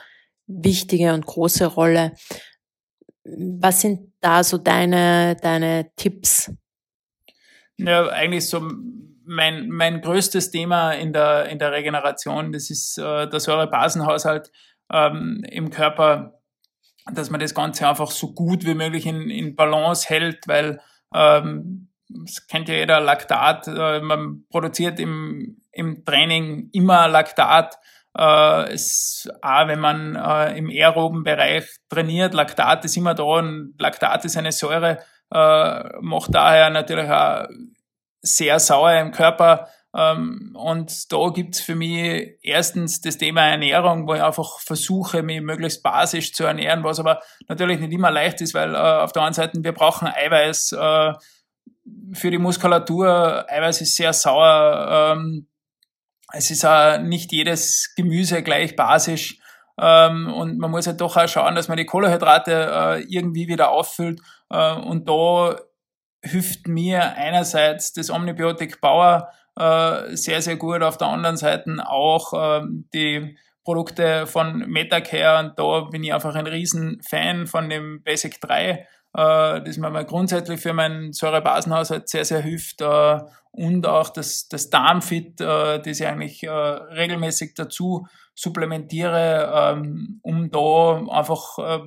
wichtige 0.51 1.13
und 1.13 1.25
große 1.25 1.65
Rolle. 1.65 2.13
Was 3.23 3.81
sind 3.81 4.13
da 4.19 4.43
so 4.43 4.57
deine, 4.57 5.35
deine 5.41 5.91
Tipps? 5.95 6.51
Ja, 7.77 8.07
eigentlich 8.09 8.47
so 8.47 8.61
mein, 9.25 9.69
mein 9.69 10.01
größtes 10.01 10.51
Thema 10.51 10.91
in 10.91 11.13
der, 11.13 11.49
in 11.49 11.59
der 11.59 11.71
Regeneration, 11.71 12.51
das 12.51 12.69
ist 12.69 12.97
äh, 12.97 13.27
der 13.27 13.39
Säurebasenhaushalt 13.39 14.51
ähm, 14.91 15.43
im 15.49 15.69
Körper, 15.69 16.41
dass 17.13 17.29
man 17.29 17.39
das 17.39 17.55
Ganze 17.55 17.87
einfach 17.87 18.11
so 18.11 18.33
gut 18.33 18.65
wie 18.65 18.73
möglich 18.73 19.05
in, 19.05 19.29
in 19.29 19.55
Balance 19.55 20.07
hält, 20.09 20.47
weil 20.47 20.81
ähm, 21.13 21.89
das 22.09 22.47
kennt 22.47 22.67
ja 22.69 22.75
jeder, 22.75 22.99
Laktat, 22.99 23.67
äh, 23.67 24.01
man 24.01 24.45
produziert 24.49 24.99
im, 24.99 25.61
im 25.71 26.03
Training 26.03 26.69
immer 26.73 27.07
Laktat. 27.07 27.77
Äh, 28.17 28.73
es, 28.73 29.29
auch 29.41 29.67
wenn 29.67 29.79
man 29.79 30.15
äh, 30.15 30.57
im 30.57 30.69
aeroben 30.69 31.23
Bereich 31.23 31.65
trainiert, 31.89 32.33
Laktat 32.33 32.85
ist 32.85 32.97
immer 32.97 33.13
da 33.13 33.23
und 33.23 33.75
Laktat 33.79 34.25
ist 34.25 34.37
eine 34.37 34.51
Säure, 34.51 34.99
äh, 35.33 35.83
macht 36.01 36.35
daher 36.35 36.69
natürlich 36.69 37.09
auch 37.09 37.47
sehr 38.21 38.59
sauer 38.59 38.93
im 38.99 39.11
Körper. 39.11 39.67
Ähm, 39.93 40.55
und 40.55 41.11
da 41.11 41.29
gibt's 41.29 41.59
für 41.61 41.75
mich 41.75 42.37
erstens 42.41 43.01
das 43.01 43.17
Thema 43.17 43.47
Ernährung, 43.47 44.07
wo 44.07 44.13
ich 44.13 44.21
einfach 44.21 44.59
versuche, 44.59 45.21
mich 45.21 45.41
möglichst 45.41 45.83
basisch 45.83 46.33
zu 46.33 46.45
ernähren, 46.45 46.83
was 46.83 46.99
aber 46.99 47.21
natürlich 47.49 47.79
nicht 47.79 47.91
immer 47.91 48.11
leicht 48.11 48.39
ist, 48.41 48.53
weil 48.53 48.73
äh, 48.73 48.77
auf 48.77 49.11
der 49.11 49.23
einen 49.23 49.33
Seite 49.33 49.59
wir 49.61 49.73
brauchen 49.73 50.07
Eiweiß, 50.07 50.73
äh, 50.73 51.13
für 52.13 52.31
die 52.31 52.37
Muskulatur, 52.37 53.45
Eiweiß 53.49 53.81
ist 53.81 53.95
sehr 53.95 54.13
sauer. 54.13 55.13
Ähm, 55.17 55.47
es 56.33 56.51
ist 56.51 56.65
auch 56.65 56.99
nicht 56.99 57.31
jedes 57.31 57.93
Gemüse 57.95 58.43
gleich 58.43 58.75
basisch. 58.75 59.39
Ähm, 59.79 60.31
und 60.33 60.57
man 60.57 60.71
muss 60.71 60.87
halt 60.87 61.01
doch 61.01 61.17
auch 61.17 61.27
schauen, 61.27 61.55
dass 61.55 61.67
man 61.67 61.77
die 61.77 61.85
Kohlenhydrate 61.85 62.51
äh, 62.51 63.01
irgendwie 63.03 63.47
wieder 63.47 63.71
auffüllt. 63.71 64.21
Äh, 64.49 64.73
und 64.73 65.09
da 65.09 65.55
hilft 66.21 66.67
mir 66.67 67.15
einerseits 67.15 67.93
das 67.93 68.09
Omnibiotic 68.09 68.79
Power 68.79 69.31
äh, 69.57 70.15
sehr, 70.15 70.41
sehr 70.41 70.57
gut. 70.57 70.83
Auf 70.83 70.97
der 70.97 71.07
anderen 71.07 71.37
Seite 71.37 71.73
auch 71.87 72.33
äh, 72.33 72.65
die 72.93 73.37
Produkte 73.63 74.27
von 74.27 74.59
Metacare. 74.67 75.45
Und 75.45 75.59
da 75.59 75.81
bin 75.91 76.03
ich 76.03 76.13
einfach 76.13 76.35
ein 76.35 76.47
riesen 76.47 77.01
Fan 77.07 77.47
von 77.47 77.69
dem 77.69 78.01
Basic 78.03 78.39
3 78.41 78.87
äh, 79.13 79.61
das 79.61 79.77
mir 79.77 79.89
mal 79.89 80.05
grundsätzlich 80.05 80.61
für 80.61 80.73
meinen 80.73 81.13
Säurebasenhaushalt 81.13 82.07
sehr, 82.07 82.25
sehr 82.25 82.41
hilft 82.41 82.81
äh, 82.81 83.19
und 83.51 83.85
auch 83.85 84.09
das, 84.09 84.47
das 84.47 84.69
Darmfit, 84.69 85.41
äh, 85.41 85.81
das 85.81 85.99
ich 85.99 86.07
eigentlich 86.07 86.43
äh, 86.43 86.49
regelmäßig 86.49 87.53
dazu 87.55 88.07
supplementiere, 88.33 89.51
ähm, 89.53 90.19
um 90.23 90.49
da 90.49 91.03
einfach 91.09 91.57
äh, 91.57 91.79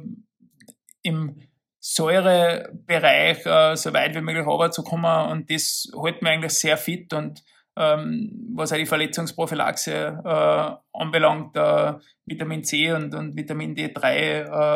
im 1.03 1.41
Säurebereich 1.81 3.47
äh, 3.47 3.77
so 3.77 3.93
weit 3.93 4.15
wie 4.15 4.21
möglich 4.21 4.47
runterzukommen 4.47 5.31
und 5.31 5.51
das 5.51 5.91
hält 6.03 6.23
mir 6.23 6.31
eigentlich 6.31 6.53
sehr 6.53 6.77
fit 6.77 7.13
und 7.15 7.43
ähm, 7.77 8.53
was 8.55 8.73
auch 8.73 8.77
die 8.77 8.87
Verletzungsprophylaxe 8.87 10.23
äh, 10.25 10.99
anbelangt, 10.99 11.57
äh, 11.57 11.95
Vitamin 12.25 12.65
C 12.65 12.93
und, 12.93 13.15
und 13.15 13.37
Vitamin 13.37 13.75
D3 13.75 14.09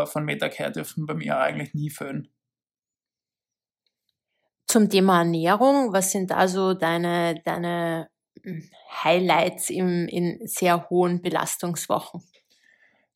äh, 0.03 0.07
von 0.07 0.25
Metacare 0.25 0.73
dürfen 0.73 1.07
bei 1.07 1.15
mir 1.15 1.39
eigentlich 1.39 1.75
nie 1.75 1.91
fehlen. 1.91 2.29
Zum 4.67 4.91
Thema 4.91 5.21
Ernährung, 5.21 5.93
was 5.93 6.13
sind 6.13 6.33
also 6.33 6.75
deine, 6.75 7.41
deine 7.45 8.09
hm, 8.43 8.69
Highlights 9.03 9.71
im, 9.71 10.09
in 10.09 10.41
sehr 10.47 10.91
hohen 10.91 11.23
Belastungswochen? 11.23 12.23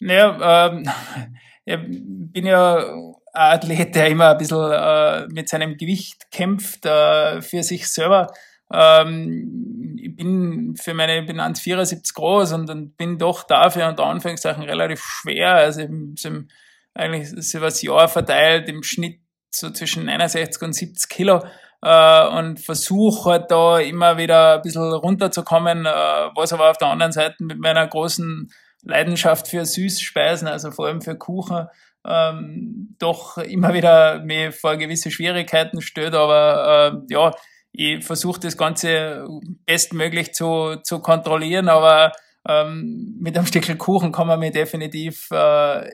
Naja, 0.01 0.69
ähm, 0.71 0.89
ich 1.65 1.77
bin 1.79 2.47
ja 2.47 2.77
ein 2.77 3.15
Athlet, 3.35 3.95
der 3.95 4.09
immer 4.09 4.31
ein 4.31 4.39
bisschen 4.39 4.73
äh, 4.73 5.27
mit 5.29 5.49
seinem 5.49 5.77
Gewicht 5.77 6.31
kämpft 6.31 6.87
äh, 6.87 7.43
für 7.43 7.63
sich 7.63 7.89
selber. 7.89 8.33
Ähm, 8.73 9.99
ich 10.01 10.17
bin 10.17 10.75
für 10.77 10.95
meine, 10.95 11.21
ich 11.21 11.27
bin 11.27 11.41
1,74 11.41 12.15
groß 12.15 12.53
und, 12.53 12.71
und 12.71 12.97
bin 12.97 13.19
doch 13.19 13.45
dafür 13.45 13.89
unter 13.89 14.05
Anführungszeichen 14.07 14.63
relativ 14.65 15.03
schwer. 15.03 15.55
Also 15.55 15.83
im, 15.83 16.15
im, 16.25 16.49
eigentlich 16.95 17.33
ist 17.33 17.55
über 17.55 17.67
das 17.67 17.83
Jahr 17.83 18.09
verteilt 18.09 18.69
im 18.69 18.83
Schnitt 18.83 19.21
so 19.51 19.71
zwischen 19.71 20.07
69 20.07 20.63
und 20.63 20.73
70 20.73 21.09
Kilo 21.11 21.45
äh, 21.83 22.27
und 22.29 22.61
versuche 22.61 23.31
halt 23.31 23.51
da 23.51 23.79
immer 23.79 24.17
wieder 24.17 24.55
ein 24.55 24.63
bisschen 24.63 24.83
runterzukommen, 24.83 25.85
äh, 25.85 25.91
was 26.35 26.53
aber 26.53 26.71
auf 26.71 26.79
der 26.79 26.89
anderen 26.89 27.13
Seite 27.13 27.37
mit 27.41 27.59
meiner 27.59 27.87
großen 27.87 28.51
Leidenschaft 28.83 29.49
für 29.49 29.65
Süßspeisen, 29.65 30.49
also 30.49 30.71
vor 30.71 30.87
allem 30.87 31.03
für 31.03 31.17
Kuchen, 31.17 31.67
ähm, 32.05 32.97
doch 32.99 33.39
immer 33.39 33.75
wieder 33.75 34.21
mir 34.21 34.53
vor 34.53 34.77
gewisse 34.77 35.11
Schwierigkeiten 35.11 35.81
stellt, 35.81 36.15
aber 36.15 37.03
äh, 37.09 37.13
ja, 37.13 37.33
ich 37.73 38.05
versuche 38.05 38.41
das 38.41 38.57
Ganze 38.57 39.27
bestmöglich 39.67 40.35
zu, 40.35 40.77
zu 40.85 41.01
kontrollieren, 41.01 41.69
aber 41.69 42.13
ähm, 42.47 43.17
mit 43.21 43.37
einem 43.37 43.47
Stückchen 43.47 43.79
Kuchen 43.79 44.13
kann 44.13 44.27
man 44.27 44.41
mich 44.41 44.53
definitiv 44.53 45.29
äh, 45.31 45.91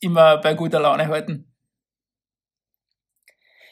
immer 0.00 0.38
bei 0.38 0.54
guter 0.54 0.80
Laune 0.80 1.08
halten. 1.08 1.48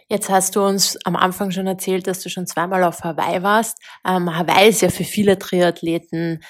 Jetzt 0.08 0.30
hast 0.30 0.54
du 0.54 0.64
uns 0.64 0.96
am 1.04 1.16
Anfang 1.16 1.50
schon 1.50 1.66
erzählt, 1.66 2.06
dass 2.06 2.20
du 2.20 2.28
schon 2.28 2.46
zweimal 2.46 2.84
auf 2.84 3.02
Hawaii 3.02 3.42
warst. 3.42 3.78
Ähm, 4.06 4.36
Hawaii 4.36 4.68
ist 4.68 4.82
ja 4.82 4.88
für 4.88 5.02
viele 5.02 5.36
Triathleten 5.36 6.44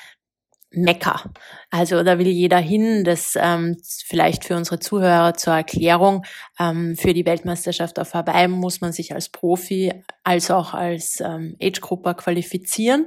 Mekka. 0.71 1.31
Also 1.71 2.03
da 2.03 2.19
will 2.19 2.29
jeder 2.29 2.59
hin. 2.59 3.05
Das 3.05 3.37
ähm, 3.41 3.77
vielleicht 4.07 4.45
für 4.45 4.57
unsere 4.57 4.79
Zuhörer 4.79 5.35
zur 5.35 5.55
Erklärung. 5.55 6.25
Ähm, 6.59 6.97
für 6.97 7.15
die 7.15 7.25
Weltmeisterschaft 7.25 7.99
auf 7.99 8.15
Hawaii 8.15 8.49
muss 8.49 8.81
man 8.81 8.93
sich 8.93 9.15
als 9.15 9.29
Profi 9.29 9.93
als 10.25 10.51
auch 10.51 10.75
als 10.75 11.21
ähm, 11.21 11.57
Age-Grupper 11.63 12.15
qualifizieren 12.15 13.07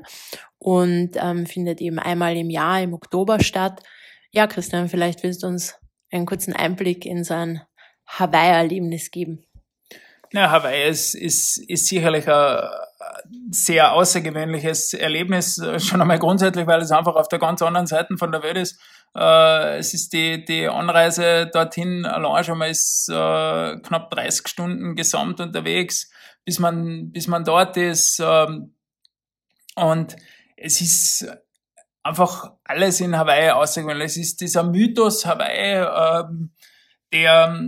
und 0.58 1.12
ähm, 1.16 1.46
findet 1.46 1.82
eben 1.82 2.00
einmal 2.00 2.36
im 2.38 2.50
Jahr 2.50 2.82
im 2.82 2.94
Oktober 2.94 3.40
statt. 3.42 3.84
Ja, 4.32 4.48
Christian, 4.48 4.90
vielleicht 4.90 5.24
willst 5.24 5.44
du 5.44 5.48
uns 5.48 5.76
einen 6.12 6.26
kurzen 6.26 6.54
Einblick 6.54 7.06
in 7.06 7.24
sein 7.24 7.62
Hawaii-Erlebnis 8.06 9.12
geben. 9.12 9.46
Ja, 10.32 10.52
Hawaii 10.52 10.90
ist, 10.90 11.16
ist, 11.16 11.58
ist 11.58 11.88
sicherlich 11.88 12.28
ein 12.28 12.70
sehr 13.52 13.94
außergewöhnliches 13.94 14.94
Erlebnis, 14.94 15.62
schon 15.78 16.02
einmal 16.02 16.20
grundsätzlich, 16.20 16.68
weil 16.68 16.82
es 16.82 16.92
einfach 16.92 17.16
auf 17.16 17.28
der 17.28 17.40
ganz 17.40 17.62
anderen 17.62 17.88
Seite 17.88 18.18
von 18.18 18.32
der 18.32 18.44
Welt 18.44 18.58
ist. 18.58 18.80
Äh, 19.16 19.78
es 19.78 19.94
ist 19.94 20.14
die, 20.14 20.44
die 20.46 20.68
Anreise 20.68 21.50
dorthin 21.52 22.06
allein 22.06 22.44
schon 22.44 22.58
mal 22.58 22.70
ist 22.70 23.10
äh, 23.10 23.80
knapp 23.80 24.12
30 24.12 24.48
Stunden 24.48 24.96
gesamt 24.96 25.40
unterwegs, 25.40 26.12
bis 26.46 26.60
man, 26.60 27.12
bis 27.12 27.28
man 27.28 27.44
dort 27.44 27.78
ist. 27.78 28.22
Ähm, 28.24 28.76
und 29.76 30.16
es 30.58 30.82
ist 30.82 31.28
einfach 32.04 32.54
alles 32.66 33.00
in 33.00 33.18
Hawaii 33.18 33.52
außergewöhnlich. 33.52 34.12
Es 34.12 34.18
ist 34.18 34.42
dieser 34.42 34.64
Mythos 34.64 35.26
Hawaii, 35.26 35.86
ähm, 35.86 36.52
der 37.12 37.60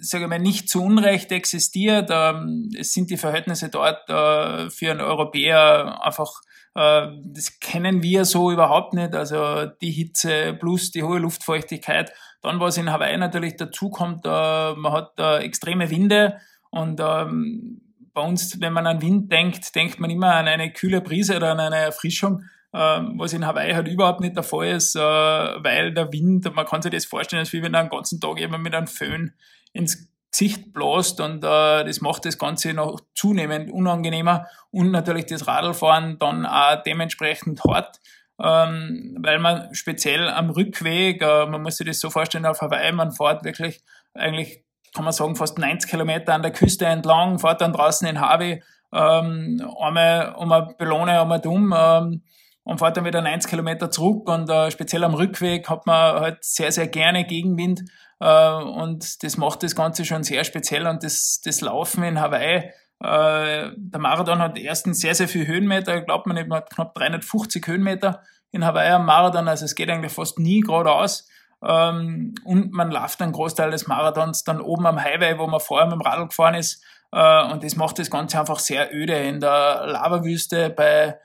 sage 0.00 0.28
mal, 0.28 0.38
nicht 0.38 0.68
zu 0.68 0.82
Unrecht 0.82 1.32
existiert. 1.32 2.10
Ähm, 2.12 2.70
es 2.78 2.92
sind 2.92 3.10
die 3.10 3.16
Verhältnisse 3.16 3.68
dort 3.68 4.08
äh, 4.08 4.70
für 4.70 4.90
einen 4.90 5.00
Europäer 5.00 6.00
einfach, 6.02 6.42
äh, 6.74 7.08
das 7.24 7.60
kennen 7.60 8.02
wir 8.02 8.24
so 8.24 8.50
überhaupt 8.50 8.94
nicht. 8.94 9.14
Also 9.14 9.66
die 9.66 9.90
Hitze 9.90 10.54
plus 10.54 10.90
die 10.90 11.02
hohe 11.02 11.18
Luftfeuchtigkeit, 11.18 12.12
dann, 12.42 12.60
was 12.60 12.76
in 12.76 12.92
Hawaii 12.92 13.16
natürlich 13.16 13.56
dazu 13.56 13.90
kommt, 13.90 14.24
äh, 14.24 14.28
man 14.28 14.92
hat 14.92 15.18
äh, 15.18 15.38
extreme 15.38 15.90
Winde 15.90 16.38
und 16.70 17.00
ähm, 17.00 17.80
bei 18.12 18.22
uns, 18.22 18.60
wenn 18.60 18.72
man 18.72 18.86
an 18.86 19.02
Wind 19.02 19.30
denkt, 19.30 19.74
denkt 19.74 20.00
man 20.00 20.10
immer 20.10 20.34
an 20.34 20.48
eine 20.48 20.72
kühle 20.72 21.02
Brise 21.02 21.36
oder 21.36 21.52
an 21.52 21.60
eine 21.60 21.76
Erfrischung, 21.76 22.44
äh, 22.72 22.78
was 22.78 23.34
in 23.34 23.46
Hawaii 23.46 23.74
halt 23.74 23.88
überhaupt 23.88 24.20
nicht 24.20 24.36
der 24.36 24.42
Fall 24.42 24.68
ist, 24.68 24.96
äh, 24.96 25.00
weil 25.00 25.92
der 25.92 26.12
Wind, 26.12 26.54
man 26.54 26.64
kann 26.64 26.80
sich 26.80 26.92
das 26.92 27.04
vorstellen, 27.04 27.40
als 27.40 27.52
wie 27.52 27.62
wenn 27.62 27.74
er 27.74 27.84
den 27.84 27.90
ganzen 27.90 28.20
Tag 28.20 28.40
eben 28.40 28.62
mit 28.62 28.74
einem 28.74 28.86
Föhn 28.86 29.34
ins 29.76 30.08
Gesicht 30.30 30.72
bläst 30.72 31.20
und 31.20 31.44
äh, 31.44 31.84
das 31.84 32.00
macht 32.00 32.24
das 32.24 32.38
Ganze 32.38 32.74
noch 32.74 33.00
zunehmend 33.14 33.70
unangenehmer 33.70 34.46
und 34.70 34.90
natürlich 34.90 35.26
das 35.26 35.46
Radlfahren 35.46 36.18
dann 36.18 36.44
auch 36.44 36.82
dementsprechend 36.82 37.62
hart, 37.64 38.00
ähm, 38.42 39.16
weil 39.20 39.38
man 39.38 39.74
speziell 39.74 40.28
am 40.28 40.50
Rückweg, 40.50 41.22
äh, 41.22 41.46
man 41.46 41.62
muss 41.62 41.76
sich 41.76 41.86
das 41.86 42.00
so 42.00 42.10
vorstellen, 42.10 42.44
auf 42.44 42.60
Hawaii, 42.60 42.92
man 42.92 43.12
fährt 43.12 43.44
wirklich 43.44 43.82
eigentlich 44.14 44.66
kann 44.96 45.04
man 45.04 45.12
sagen, 45.12 45.36
fast 45.36 45.58
90 45.58 45.90
Kilometer 45.90 46.32
an 46.32 46.42
der 46.42 46.52
Küste 46.52 46.86
entlang, 46.86 47.38
fährt 47.38 47.60
dann 47.60 47.74
draußen 47.74 48.08
in 48.08 48.18
Harvey, 48.18 48.62
ähm, 48.94 49.62
einmal 49.78 50.34
um 50.36 50.50
eine 50.50 50.74
Bellone, 50.78 51.20
einmal 51.20 51.40
dumm, 51.40 51.74
ähm, 51.76 52.22
und 52.64 52.78
fährt 52.78 52.96
dann 52.96 53.04
wieder 53.04 53.20
90 53.20 53.50
Kilometer 53.50 53.90
zurück 53.90 54.28
und 54.28 54.48
äh, 54.48 54.70
speziell 54.70 55.04
am 55.04 55.14
Rückweg 55.14 55.68
hat 55.68 55.86
man 55.86 56.20
halt 56.20 56.42
sehr, 56.42 56.72
sehr 56.72 56.88
gerne 56.88 57.24
Gegenwind 57.24 57.82
und 58.18 59.22
das 59.22 59.36
macht 59.36 59.62
das 59.62 59.76
Ganze 59.76 60.04
schon 60.04 60.22
sehr 60.22 60.44
speziell 60.44 60.86
und 60.86 61.02
das, 61.02 61.40
das 61.44 61.60
Laufen 61.60 62.02
in 62.02 62.20
Hawaii, 62.20 62.72
äh, 63.00 63.70
der 63.76 64.00
Marathon 64.00 64.38
hat 64.38 64.58
erstens 64.58 65.00
sehr, 65.00 65.14
sehr 65.14 65.28
viel 65.28 65.46
Höhenmeter, 65.46 66.00
glaubt 66.00 66.26
man 66.26 66.36
man 66.48 66.58
hat 66.58 66.70
knapp 66.70 66.94
350 66.94 67.66
Höhenmeter 67.66 68.22
in 68.52 68.64
Hawaii 68.64 68.90
am 68.90 69.04
Marathon, 69.04 69.48
also 69.48 69.64
es 69.64 69.74
geht 69.74 69.90
eigentlich 69.90 70.12
fast 70.12 70.38
nie 70.38 70.60
geradeaus. 70.60 71.28
Ähm, 71.62 72.34
und 72.44 72.72
man 72.72 72.90
läuft 72.90 73.20
einen 73.20 73.32
Großteil 73.32 73.70
des 73.70 73.86
Marathons 73.86 74.44
dann 74.44 74.60
oben 74.60 74.86
am 74.86 75.02
Highway, 75.02 75.38
wo 75.38 75.46
man 75.46 75.60
vorher 75.60 75.86
mit 75.86 75.94
dem 75.94 76.02
Radl 76.02 76.28
gefahren 76.28 76.54
ist. 76.54 76.82
Äh, 77.12 77.44
und 77.50 77.64
das 77.64 77.76
macht 77.76 77.98
das 77.98 78.10
Ganze 78.10 78.38
einfach 78.38 78.58
sehr 78.58 78.94
öde 78.94 79.14
in 79.14 79.40
der 79.40 79.86
Lavawüste 79.86 80.70
bei 80.70 81.18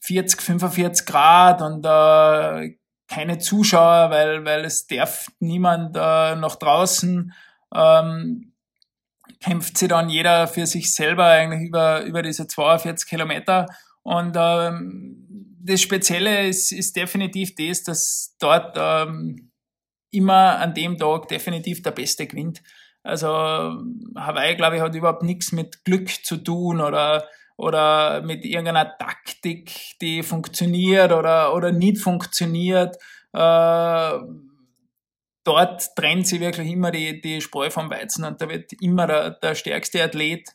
40, 0.00 0.42
45 0.42 1.06
Grad 1.06 1.62
und 1.62 1.84
äh, 1.86 2.76
keine 3.12 3.38
Zuschauer, 3.38 4.10
weil, 4.10 4.44
weil 4.44 4.64
es 4.64 4.86
darf 4.86 5.30
niemand 5.38 5.96
äh, 5.96 6.34
nach 6.36 6.56
draußen. 6.56 7.32
Ähm, 7.74 8.52
kämpft 9.42 9.76
sich 9.76 9.88
dann 9.88 10.08
jeder 10.08 10.48
für 10.48 10.66
sich 10.66 10.94
selber 10.94 11.26
eigentlich 11.26 11.68
über, 11.68 12.02
über 12.02 12.22
diese 12.22 12.46
42 12.46 13.08
Kilometer. 13.08 13.66
Und 14.02 14.34
ähm, 14.38 15.58
das 15.60 15.82
Spezielle 15.82 16.48
ist, 16.48 16.72
ist 16.72 16.96
definitiv 16.96 17.54
das, 17.54 17.82
dass 17.82 18.36
dort 18.40 18.76
ähm, 18.78 19.52
immer 20.10 20.58
an 20.58 20.74
dem 20.74 20.96
Tag 20.96 21.28
definitiv 21.28 21.82
der 21.82 21.92
Beste 21.92 22.26
gewinnt. 22.26 22.62
Also 23.02 23.28
Hawaii, 23.28 24.54
glaube 24.56 24.76
ich, 24.76 24.82
hat 24.82 24.94
überhaupt 24.94 25.22
nichts 25.22 25.52
mit 25.52 25.84
Glück 25.84 26.08
zu 26.24 26.36
tun 26.36 26.80
oder, 26.80 27.26
oder 27.56 28.22
mit 28.22 28.44
irgendeiner 28.44 28.96
Taktik, 28.98 29.98
die 30.00 30.22
funktioniert 30.22 31.12
oder, 31.12 31.54
oder 31.54 31.72
nicht 31.72 31.98
funktioniert. 31.98 32.96
Äh, 33.32 34.18
dort 35.44 35.96
trennt 35.96 36.26
sie 36.26 36.40
wirklich 36.40 36.70
immer 36.70 36.90
die, 36.90 37.20
die 37.20 37.40
Spreu 37.40 37.70
vom 37.70 37.90
Weizen 37.90 38.24
und 38.24 38.40
da 38.40 38.48
wird 38.48 38.72
immer 38.80 39.06
der, 39.06 39.30
der 39.30 39.54
stärkste 39.54 40.02
Athlet 40.02 40.48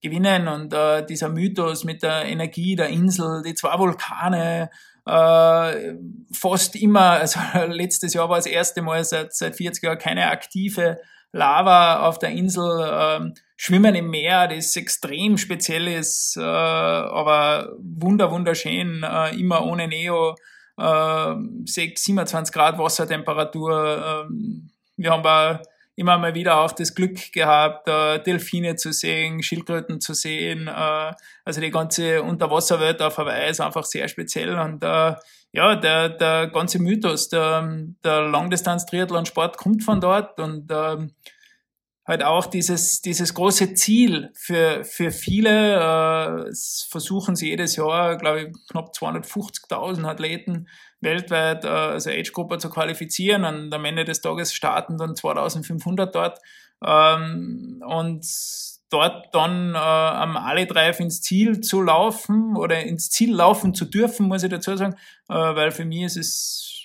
gewinnen. 0.00 0.48
Und 0.48 0.74
äh, 0.74 1.06
dieser 1.06 1.28
Mythos 1.28 1.84
mit 1.84 2.02
der 2.02 2.24
Energie 2.26 2.76
der 2.76 2.88
Insel, 2.88 3.42
die 3.42 3.54
zwei 3.54 3.78
Vulkane, 3.78 4.70
äh, 5.06 5.94
fast 6.32 6.76
immer, 6.76 7.12
also 7.12 7.40
letztes 7.68 8.14
Jahr 8.14 8.28
war 8.28 8.36
das 8.36 8.46
erste 8.46 8.82
Mal 8.82 9.04
seit, 9.04 9.34
seit 9.34 9.56
40 9.56 9.82
Jahren 9.82 9.98
keine 9.98 10.30
aktive 10.30 11.00
Lava 11.32 12.00
auf 12.06 12.18
der 12.18 12.30
Insel, 12.30 12.80
äh, 12.80 13.40
Schwimmen 13.56 13.94
im 13.94 14.10
Meer, 14.10 14.48
das 14.48 14.76
extrem 14.76 15.38
speziell 15.38 15.88
ist, 15.88 16.36
äh, 16.36 16.42
aber 16.42 17.72
wunder, 17.78 18.30
wunderschön, 18.30 19.02
äh, 19.02 19.34
immer 19.36 19.64
ohne 19.64 19.88
Neo, 19.88 20.34
äh, 20.78 21.34
6, 21.64 22.04
27 22.04 22.52
Grad 22.52 22.78
Wassertemperatur. 22.78 24.26
Äh, 24.28 24.34
wir 24.96 25.10
haben 25.10 25.24
auch 25.24 25.64
immer 25.94 26.18
mal 26.18 26.34
wieder 26.34 26.60
auch 26.60 26.72
das 26.72 26.94
Glück 26.94 27.32
gehabt, 27.32 27.88
äh, 27.88 28.22
Delfine 28.22 28.76
zu 28.76 28.92
sehen, 28.92 29.42
Schildkröten 29.42 30.00
zu 30.00 30.14
sehen. 30.14 30.68
Äh, 30.68 31.12
also 31.44 31.60
die 31.60 31.70
ganze 31.70 32.22
Unterwasserwelt 32.22 33.00
auf 33.02 33.18
Hawaii 33.18 33.50
ist 33.50 33.60
einfach 33.60 33.84
sehr 33.84 34.08
speziell. 34.08 34.58
Und 34.58 34.82
äh, 34.82 35.14
ja, 35.52 35.76
der, 35.76 36.08
der 36.08 36.48
ganze 36.48 36.78
Mythos, 36.78 37.28
der, 37.28 37.86
der 38.02 38.22
Langdistanz-Triathlon-Sport 38.22 39.58
kommt 39.58 39.84
von 39.84 40.00
dort 40.00 40.40
und 40.40 40.70
äh, 40.70 41.08
halt 42.06 42.24
auch 42.24 42.46
dieses, 42.46 43.00
dieses 43.00 43.34
große 43.34 43.74
Ziel 43.74 44.30
für, 44.34 44.84
für 44.84 45.10
viele, 45.10 45.74
äh, 45.74 46.52
versuchen 46.88 47.36
sie 47.36 47.50
jedes 47.50 47.76
Jahr, 47.76 48.16
glaube 48.16 48.40
ich, 48.42 48.68
knapp 48.70 48.92
250.000 48.92 50.04
Athleten 50.04 50.68
weltweit 51.00 51.64
äh, 51.64 51.68
also 51.68 52.10
Age-Gruppe 52.10 52.58
zu 52.58 52.70
qualifizieren 52.70 53.44
und 53.44 53.74
am 53.74 53.84
Ende 53.84 54.04
des 54.04 54.20
Tages 54.20 54.54
starten 54.54 54.96
dann 54.96 55.14
2500 55.14 56.14
dort. 56.14 56.38
Ähm, 56.84 57.82
und 57.86 58.24
dort 58.92 59.34
dann 59.34 59.74
äh, 59.74 59.78
am 59.78 60.36
Ali-Drive 60.36 61.00
ins 61.00 61.22
Ziel 61.22 61.60
zu 61.60 61.80
laufen 61.80 62.56
oder 62.56 62.82
ins 62.82 63.10
Ziel 63.10 63.34
laufen 63.34 63.74
zu 63.74 63.84
dürfen, 63.84 64.28
muss 64.28 64.42
ich 64.42 64.50
dazu 64.50 64.76
sagen, 64.76 64.94
äh, 65.28 65.34
weil 65.34 65.70
für 65.70 65.84
mich 65.84 66.02
ist 66.02 66.16
es 66.16 66.82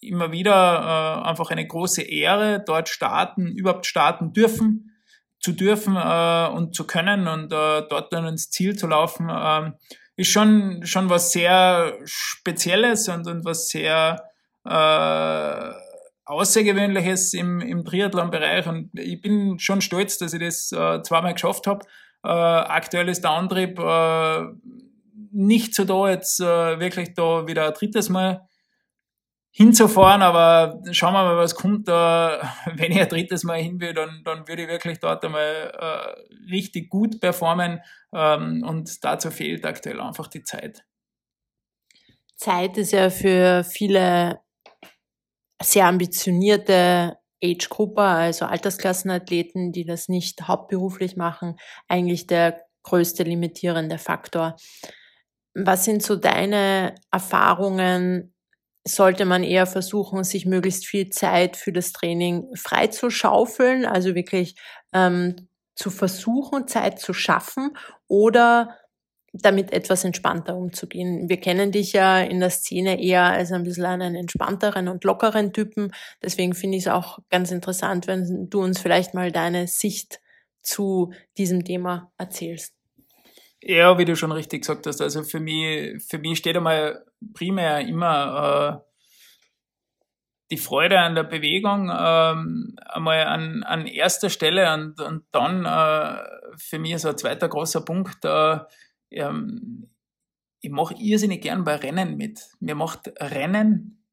immer 0.00 0.32
wieder 0.32 1.22
äh, 1.24 1.28
einfach 1.28 1.50
eine 1.50 1.66
große 1.66 2.02
Ehre, 2.02 2.62
dort 2.64 2.88
starten, 2.88 3.46
überhaupt 3.48 3.86
starten 3.86 4.32
dürfen, 4.32 4.96
zu 5.40 5.52
dürfen 5.52 5.96
äh, 5.96 6.48
und 6.48 6.74
zu 6.74 6.86
können 6.86 7.28
und 7.28 7.52
äh, 7.52 7.82
dort 7.88 8.12
dann 8.12 8.26
ins 8.26 8.50
Ziel 8.50 8.76
zu 8.76 8.86
laufen. 8.86 9.28
Äh, 9.28 9.72
ist 10.16 10.30
schon, 10.30 10.84
schon 10.84 11.10
was 11.10 11.30
sehr 11.30 11.96
Spezielles 12.04 13.08
und, 13.08 13.28
und 13.28 13.44
was 13.44 13.68
sehr 13.68 14.24
äh, 14.64 15.72
Außergewöhnliches 16.28 17.32
im, 17.32 17.60
im 17.60 17.84
Triathlon-Bereich. 17.84 18.66
Und 18.66 18.90
ich 18.98 19.20
bin 19.20 19.58
schon 19.58 19.80
stolz, 19.80 20.18
dass 20.18 20.34
ich 20.34 20.40
das 20.40 20.72
äh, 20.72 21.02
zweimal 21.02 21.32
geschafft 21.32 21.66
habe. 21.66 21.86
Äh, 22.22 22.28
aktuell 22.28 23.08
ist 23.08 23.24
der 23.24 23.30
Antrieb 23.30 23.78
äh, 23.78 24.44
nicht 25.32 25.74
so 25.74 25.84
da, 25.84 26.10
jetzt 26.10 26.40
äh, 26.40 26.78
wirklich 26.78 27.14
da 27.14 27.46
wieder 27.46 27.68
ein 27.68 27.72
drittes 27.72 28.10
Mal 28.10 28.46
hinzufahren, 29.50 30.22
aber 30.22 30.80
schauen 30.92 31.14
wir 31.14 31.24
mal, 31.24 31.36
was 31.36 31.54
kommt 31.54 31.88
da. 31.88 32.54
Wenn 32.74 32.92
ich 32.92 33.00
ein 33.00 33.08
drittes 33.08 33.44
Mal 33.44 33.60
hin 33.60 33.80
will, 33.80 33.94
dann, 33.94 34.22
dann 34.24 34.46
würde 34.46 34.62
ich 34.62 34.68
wirklich 34.68 35.00
dort 35.00 35.24
einmal 35.24 35.72
äh, 35.78 36.50
richtig 36.52 36.90
gut 36.90 37.20
performen 37.20 37.80
ähm, 38.12 38.62
und 38.66 39.02
dazu 39.02 39.30
fehlt 39.30 39.64
aktuell 39.64 40.00
einfach 40.00 40.26
die 40.26 40.42
Zeit. 40.42 40.84
Zeit 42.36 42.76
ist 42.76 42.92
ja 42.92 43.10
für 43.10 43.64
viele 43.64 44.40
sehr 45.62 45.86
ambitionierte 45.86 47.18
Age-Gruppe, 47.42 48.02
also 48.02 48.46
Altersklassenathleten, 48.46 49.72
die 49.72 49.84
das 49.84 50.08
nicht 50.08 50.48
hauptberuflich 50.48 51.16
machen, 51.16 51.56
eigentlich 51.88 52.26
der 52.26 52.62
größte 52.82 53.22
limitierende 53.22 53.98
Faktor. 53.98 54.56
Was 55.54 55.84
sind 55.84 56.02
so 56.02 56.16
deine 56.16 56.94
Erfahrungen 57.10 58.34
sollte 58.86 59.24
man 59.24 59.44
eher 59.44 59.66
versuchen, 59.66 60.24
sich 60.24 60.46
möglichst 60.46 60.86
viel 60.86 61.10
Zeit 61.10 61.56
für 61.56 61.72
das 61.72 61.92
Training 61.92 62.48
freizuschaufeln, 62.54 63.84
also 63.84 64.14
wirklich 64.14 64.56
ähm, 64.92 65.48
zu 65.74 65.90
versuchen, 65.90 66.66
Zeit 66.66 66.98
zu 66.98 67.12
schaffen 67.12 67.76
oder 68.08 68.76
damit 69.32 69.72
etwas 69.72 70.04
entspannter 70.04 70.56
umzugehen. 70.56 71.28
Wir 71.28 71.38
kennen 71.38 71.70
dich 71.70 71.92
ja 71.92 72.20
in 72.20 72.40
der 72.40 72.50
Szene 72.50 73.00
eher 73.02 73.24
als 73.24 73.52
ein 73.52 73.64
bisschen 73.64 73.84
einen 73.84 74.14
entspannteren 74.14 74.88
und 74.88 75.04
lockeren 75.04 75.52
Typen. 75.52 75.92
Deswegen 76.22 76.54
finde 76.54 76.78
ich 76.78 76.84
es 76.84 76.92
auch 76.92 77.18
ganz 77.30 77.50
interessant, 77.50 78.06
wenn 78.06 78.48
du 78.48 78.62
uns 78.62 78.80
vielleicht 78.80 79.14
mal 79.14 79.30
deine 79.30 79.66
Sicht 79.66 80.20
zu 80.62 81.12
diesem 81.36 81.64
Thema 81.64 82.10
erzählst. 82.18 82.74
Ja, 83.60 83.98
wie 83.98 84.04
du 84.04 84.14
schon 84.14 84.32
richtig 84.32 84.62
gesagt 84.62 84.86
hast, 84.86 85.00
also 85.00 85.24
für 85.24 85.40
mich, 85.40 86.02
für 86.04 86.18
mich 86.18 86.38
steht 86.38 86.56
einmal 86.56 87.04
primär 87.34 87.80
immer 87.80 88.82
äh, 88.84 88.88
die 90.50 90.56
Freude 90.56 91.00
an 91.00 91.14
der 91.14 91.24
Bewegung 91.24 91.90
ähm, 91.90 92.76
einmal 92.86 93.26
an, 93.26 93.62
an 93.64 93.86
erster 93.86 94.30
Stelle 94.30 94.72
und, 94.72 95.00
und 95.00 95.24
dann 95.32 95.64
äh, 95.64 96.22
für 96.56 96.78
mich 96.78 96.98
so 96.98 97.08
ein 97.08 97.18
zweiter 97.18 97.48
großer 97.48 97.84
Punkt, 97.84 98.24
äh, 98.24 98.58
ähm, 99.10 99.90
ich 100.60 100.70
mache 100.70 100.94
irrsinnig 100.98 101.42
gern 101.42 101.64
bei 101.64 101.76
Rennen 101.76 102.16
mit. 102.16 102.40
Mir 102.60 102.74
macht 102.74 103.12
Rennen 103.20 104.04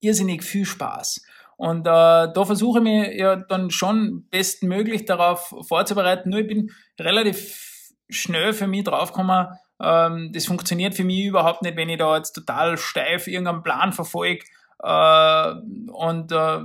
irrsinnig 0.00 0.42
viel 0.42 0.64
Spaß. 0.64 1.24
Und 1.56 1.86
äh, 1.86 1.90
da 2.32 2.44
versuche 2.44 2.78
ich 2.78 2.84
mich 2.84 3.18
ja 3.18 3.36
dann 3.36 3.70
schon 3.70 4.26
bestmöglich 4.30 5.04
darauf 5.04 5.54
vorzubereiten. 5.68 6.30
Nur 6.30 6.40
ich 6.40 6.46
bin 6.46 6.70
relativ 6.98 7.92
schnell 8.08 8.52
für 8.52 8.66
mich 8.66 8.84
draufgekommen, 8.84 9.46
ähm, 9.82 10.30
das 10.32 10.46
funktioniert 10.46 10.94
für 10.94 11.04
mich 11.04 11.24
überhaupt 11.24 11.62
nicht, 11.62 11.76
wenn 11.76 11.88
ich 11.88 11.98
da 11.98 12.16
jetzt 12.16 12.32
total 12.32 12.78
steif 12.78 13.26
irgendeinen 13.26 13.62
Plan 13.62 13.92
verfolge 13.92 14.44
äh, 14.78 15.52
und 15.90 16.32
äh, 16.32 16.58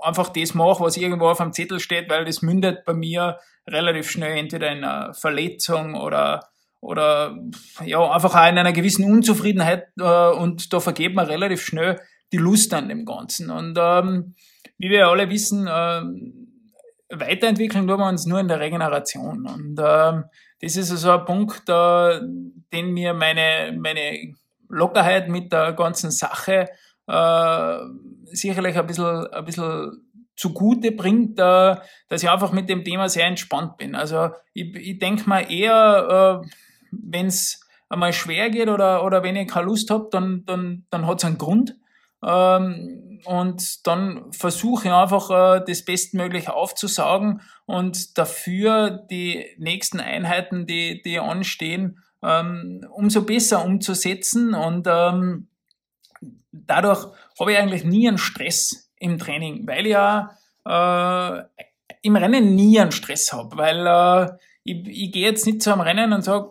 einfach 0.00 0.28
das 0.28 0.54
mache, 0.54 0.82
was 0.82 0.96
irgendwo 0.96 1.28
auf 1.28 1.38
dem 1.38 1.52
Zettel 1.52 1.80
steht, 1.80 2.08
weil 2.08 2.24
das 2.24 2.42
mündet 2.42 2.84
bei 2.84 2.94
mir 2.94 3.38
relativ 3.66 4.10
schnell 4.10 4.36
entweder 4.36 4.70
in 4.70 4.84
einer 4.84 5.12
Verletzung 5.14 5.94
oder 5.94 6.51
oder 6.82 7.38
ja, 7.84 8.10
einfach 8.10 8.34
auch 8.34 8.48
in 8.48 8.58
einer 8.58 8.72
gewissen 8.72 9.04
Unzufriedenheit 9.04 9.86
äh, 9.98 10.30
und 10.30 10.72
da 10.72 10.80
vergeht 10.80 11.14
man 11.14 11.26
relativ 11.26 11.62
schnell 11.62 12.00
die 12.32 12.38
Lust 12.38 12.74
an 12.74 12.88
dem 12.88 13.04
Ganzen. 13.04 13.50
Und 13.50 13.78
ähm, 13.80 14.34
wie 14.78 14.90
wir 14.90 15.06
alle 15.06 15.30
wissen, 15.30 15.68
äh, 15.68 16.02
weiterentwickeln 17.08 17.86
tun 17.86 17.98
wir 18.00 18.08
uns 18.08 18.26
nur 18.26 18.40
in 18.40 18.48
der 18.48 18.58
Regeneration. 18.58 19.46
Und 19.46 19.78
ähm, 19.80 20.24
das 20.60 20.76
ist 20.76 20.90
also 20.90 21.12
ein 21.12 21.24
Punkt, 21.24 21.68
äh, 21.68 22.20
den 22.72 22.92
mir 22.92 23.14
meine, 23.14 23.78
meine 23.78 24.34
Lockerheit 24.68 25.28
mit 25.28 25.52
der 25.52 25.74
ganzen 25.74 26.10
Sache 26.10 26.68
äh, 27.06 27.76
sicherlich 28.24 28.76
ein 28.76 28.86
bisschen, 28.88 29.26
ein 29.28 29.44
bisschen 29.44 30.04
zugute 30.34 30.90
bringt, 30.90 31.38
äh, 31.38 31.76
dass 32.08 32.24
ich 32.24 32.28
einfach 32.28 32.50
mit 32.50 32.68
dem 32.68 32.82
Thema 32.82 33.08
sehr 33.08 33.26
entspannt 33.26 33.76
bin. 33.76 33.94
Also 33.94 34.30
ich, 34.52 34.74
ich 34.74 34.98
denke 34.98 35.28
mal 35.28 35.48
eher, 35.48 36.42
äh, 36.42 36.48
wenn 36.92 37.26
es 37.26 37.60
einmal 37.88 38.12
schwer 38.12 38.50
geht 38.50 38.68
oder, 38.68 39.04
oder 39.04 39.22
wenn 39.22 39.36
ich 39.36 39.48
keine 39.48 39.66
Lust 39.66 39.90
habe, 39.90 40.08
dann, 40.10 40.44
dann, 40.46 40.86
dann 40.90 41.06
hat 41.06 41.18
es 41.18 41.24
einen 41.24 41.38
Grund. 41.38 41.76
Ähm, 42.24 43.20
und 43.24 43.86
dann 43.86 44.32
versuche 44.32 44.88
ich 44.88 44.92
einfach 44.92 45.30
äh, 45.30 45.64
das 45.66 45.84
bestmöglich 45.84 46.48
aufzusaugen 46.48 47.40
und 47.66 48.16
dafür 48.16 48.90
die 49.10 49.46
nächsten 49.58 50.00
Einheiten, 50.00 50.66
die, 50.66 51.02
die 51.02 51.18
anstehen, 51.18 51.98
ähm, 52.22 52.86
umso 52.90 53.22
besser 53.22 53.64
umzusetzen. 53.64 54.54
Und 54.54 54.86
ähm, 54.88 55.48
dadurch 56.52 57.06
habe 57.38 57.52
ich 57.52 57.58
eigentlich 57.58 57.84
nie 57.84 58.08
einen 58.08 58.18
Stress 58.18 58.90
im 58.98 59.18
Training, 59.18 59.66
weil 59.66 59.86
ich 59.86 59.92
ja 59.92 60.36
äh, 60.64 61.42
im 62.02 62.16
Rennen 62.16 62.54
nie 62.54 62.78
einen 62.80 62.92
Stress 62.92 63.32
habe, 63.32 63.56
weil 63.56 63.86
äh, 63.86 64.32
ich, 64.64 64.86
ich 64.86 65.12
gehe 65.12 65.26
jetzt 65.26 65.46
nicht 65.46 65.62
zu 65.62 65.72
einem 65.72 65.82
Rennen 65.82 66.12
und 66.12 66.22
sage, 66.22 66.50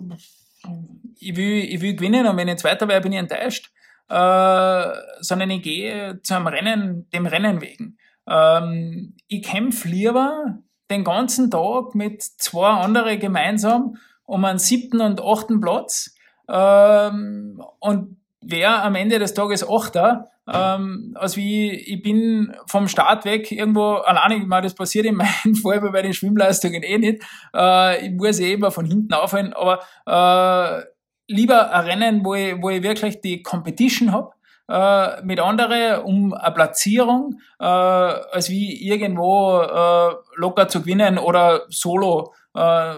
ich 1.19 1.35
will, 1.35 1.63
ich 1.63 1.81
will 1.81 1.95
gewinnen 1.95 2.27
und 2.27 2.37
wenn 2.37 2.47
ich 2.47 2.57
Zweiter 2.57 2.87
wäre, 2.87 3.01
bin 3.01 3.13
ich 3.13 3.19
enttäuscht, 3.19 3.71
äh, 4.09 4.85
sondern 5.19 5.49
ich 5.49 5.61
gehe 5.61 6.19
zu 6.21 6.35
einem 6.35 6.47
Rennen, 6.47 7.09
dem 7.11 7.25
Rennen 7.25 7.61
wegen. 7.61 7.97
Ähm, 8.27 9.15
ich 9.27 9.43
kämpfe 9.43 9.87
lieber 9.87 10.59
den 10.89 11.03
ganzen 11.03 11.49
Tag 11.49 11.95
mit 11.95 12.21
zwei 12.21 12.69
anderen 12.69 13.19
gemeinsam 13.19 13.97
um 14.25 14.45
einen 14.45 14.59
siebten 14.59 15.01
und 15.01 15.21
achten 15.21 15.59
Platz 15.59 16.15
ähm, 16.47 17.61
und 17.79 18.20
wer 18.41 18.83
am 18.83 18.95
Ende 18.95 19.19
des 19.19 19.33
Tages 19.33 19.67
Achter, 19.67 20.29
ähm, 20.51 21.15
also 21.19 21.37
wie 21.37 21.71
ich 21.71 22.01
bin 22.01 22.55
vom 22.67 22.87
Start 22.87 23.25
weg 23.25 23.51
irgendwo 23.51 23.93
alleine, 23.93 24.35
ich 24.35 24.47
meine, 24.47 24.63
das 24.63 24.75
passiert 24.75 25.05
in 25.05 25.15
meinem 25.15 25.55
Fall 25.61 25.79
bei 25.79 26.01
den 26.01 26.13
Schwimmleistungen 26.13 26.83
eh 26.83 26.97
nicht. 26.97 27.23
Äh, 27.55 28.07
ich 28.07 28.11
muss 28.11 28.39
eh 28.39 28.53
immer 28.53 28.71
von 28.71 28.85
hinten 28.85 29.13
aufhören, 29.13 29.53
aber 29.53 29.79
äh, 30.05 30.83
lieber 31.27 31.71
ein 31.71 31.85
Rennen, 31.85 32.25
wo 32.25 32.33
ich, 32.33 32.61
wo 32.61 32.69
ich 32.69 32.83
wirklich 32.83 33.21
die 33.21 33.43
Competition 33.43 34.11
hab 34.11 34.35
äh, 34.67 35.21
mit 35.23 35.39
anderen 35.39 36.01
um 36.03 36.33
eine 36.33 36.53
Platzierung, 36.53 37.39
äh, 37.59 37.65
als 37.65 38.49
wie 38.49 38.87
irgendwo 38.87 39.61
äh, 39.61 40.15
locker 40.35 40.67
zu 40.67 40.81
gewinnen 40.81 41.17
oder 41.17 41.63
solo 41.69 42.33
äh, 42.55 42.95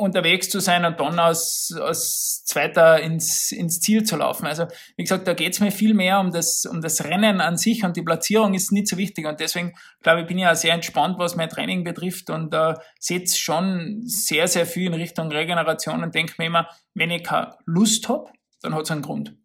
unterwegs 0.00 0.48
zu 0.48 0.60
sein 0.60 0.84
und 0.84 0.98
dann 0.98 1.18
als, 1.18 1.74
als 1.80 2.44
Zweiter 2.44 3.00
ins, 3.00 3.52
ins 3.52 3.80
Ziel 3.80 4.02
zu 4.04 4.16
laufen. 4.16 4.46
Also 4.46 4.66
wie 4.96 5.04
gesagt, 5.04 5.28
da 5.28 5.34
geht 5.34 5.52
es 5.52 5.60
mir 5.60 5.70
viel 5.70 5.94
mehr 5.94 6.18
um 6.20 6.32
das, 6.32 6.64
um 6.64 6.80
das 6.80 7.04
Rennen 7.04 7.40
an 7.40 7.56
sich 7.56 7.84
und 7.84 7.96
die 7.96 8.02
Platzierung 8.02 8.54
ist 8.54 8.72
nicht 8.72 8.88
so 8.88 8.96
wichtig. 8.96 9.26
Und 9.26 9.40
deswegen, 9.40 9.74
glaube 10.02 10.22
ich, 10.22 10.26
bin 10.26 10.38
ich 10.38 10.46
auch 10.46 10.56
sehr 10.56 10.74
entspannt, 10.74 11.18
was 11.18 11.36
mein 11.36 11.48
Training 11.48 11.84
betrifft 11.84 12.30
und 12.30 12.52
äh, 12.54 12.74
setze 12.98 13.38
schon 13.38 14.02
sehr, 14.04 14.48
sehr 14.48 14.66
viel 14.66 14.86
in 14.86 14.94
Richtung 14.94 15.30
Regeneration 15.30 16.02
und 16.02 16.14
denke 16.14 16.34
mir 16.38 16.46
immer, 16.46 16.68
wenn 16.94 17.10
ich 17.10 17.22
keine 17.22 17.54
Lust 17.66 18.08
habe, 18.08 18.30
dann 18.62 18.74
hat 18.74 18.82
es 18.82 18.90
einen 18.90 19.02
Grund. 19.02 19.36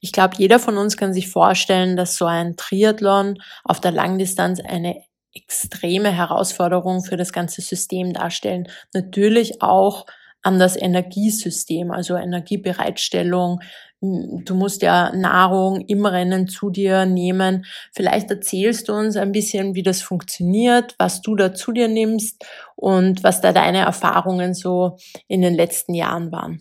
Ich 0.00 0.12
glaube, 0.12 0.36
jeder 0.38 0.60
von 0.60 0.78
uns 0.78 0.96
kann 0.96 1.12
sich 1.12 1.28
vorstellen, 1.28 1.96
dass 1.96 2.16
so 2.16 2.26
ein 2.26 2.56
Triathlon 2.56 3.42
auf 3.64 3.80
der 3.80 3.90
Langdistanz 3.90 4.60
eine 4.60 5.02
extreme 5.34 6.10
Herausforderung 6.10 7.02
für 7.02 7.16
das 7.16 7.32
ganze 7.32 7.60
System 7.60 8.12
darstellen. 8.12 8.68
Natürlich 8.94 9.62
auch 9.62 10.06
an 10.42 10.58
das 10.58 10.76
Energiesystem, 10.76 11.90
also 11.90 12.16
Energiebereitstellung. 12.16 13.60
Du 14.00 14.54
musst 14.54 14.82
ja 14.82 15.12
Nahrung 15.14 15.80
im 15.88 16.06
Rennen 16.06 16.46
zu 16.46 16.70
dir 16.70 17.04
nehmen. 17.04 17.66
Vielleicht 17.92 18.30
erzählst 18.30 18.88
du 18.88 18.92
uns 18.92 19.16
ein 19.16 19.32
bisschen, 19.32 19.74
wie 19.74 19.82
das 19.82 20.02
funktioniert, 20.02 20.94
was 20.98 21.20
du 21.20 21.34
da 21.34 21.52
zu 21.52 21.72
dir 21.72 21.88
nimmst 21.88 22.46
und 22.76 23.24
was 23.24 23.40
da 23.40 23.52
deine 23.52 23.78
Erfahrungen 23.78 24.54
so 24.54 24.96
in 25.26 25.42
den 25.42 25.54
letzten 25.54 25.94
Jahren 25.94 26.30
waren. 26.30 26.60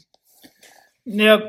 Ja, 1.06 1.39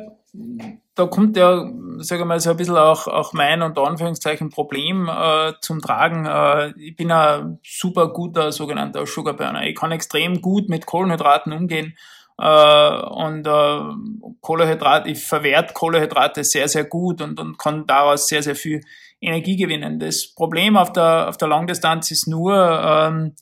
da 0.94 1.06
kommt 1.06 1.36
ja, 1.36 1.70
sage 2.00 2.24
mal, 2.24 2.40
so 2.40 2.50
ein 2.50 2.56
bisschen 2.56 2.76
auch, 2.76 3.06
auch 3.06 3.32
mein 3.32 3.62
und 3.62 3.78
Anführungszeichen 3.78 4.50
Problem 4.50 5.08
äh, 5.08 5.52
zum 5.60 5.80
Tragen. 5.80 6.26
Äh, 6.26 6.72
ich 6.78 6.96
bin 6.96 7.10
ein 7.10 7.58
super 7.64 8.08
guter 8.08 8.52
sogenannter 8.52 9.06
Sugarburner. 9.06 9.64
Ich 9.64 9.76
kann 9.76 9.92
extrem 9.92 10.40
gut 10.40 10.68
mit 10.68 10.86
Kohlenhydraten 10.86 11.52
umgehen. 11.52 11.96
Äh, 12.38 13.02
und 13.06 13.46
äh, 13.46 13.80
Kohlenhydrat, 14.40 15.06
ich 15.06 15.24
verwehrt 15.24 15.74
Kohlenhydrate 15.74 16.44
sehr, 16.44 16.68
sehr 16.68 16.84
gut 16.84 17.20
und, 17.20 17.40
und 17.40 17.58
kann 17.58 17.86
daraus 17.86 18.28
sehr, 18.28 18.42
sehr 18.42 18.54
viel 18.54 18.80
Energie 19.20 19.56
gewinnen. 19.56 19.98
Das 19.98 20.34
Problem 20.34 20.76
auf 20.76 20.92
der, 20.92 21.28
auf 21.28 21.36
der 21.36 21.48
Langdistanz 21.48 22.10
ist 22.10 22.28
nur, 22.28 22.54
ähm, 22.54 23.34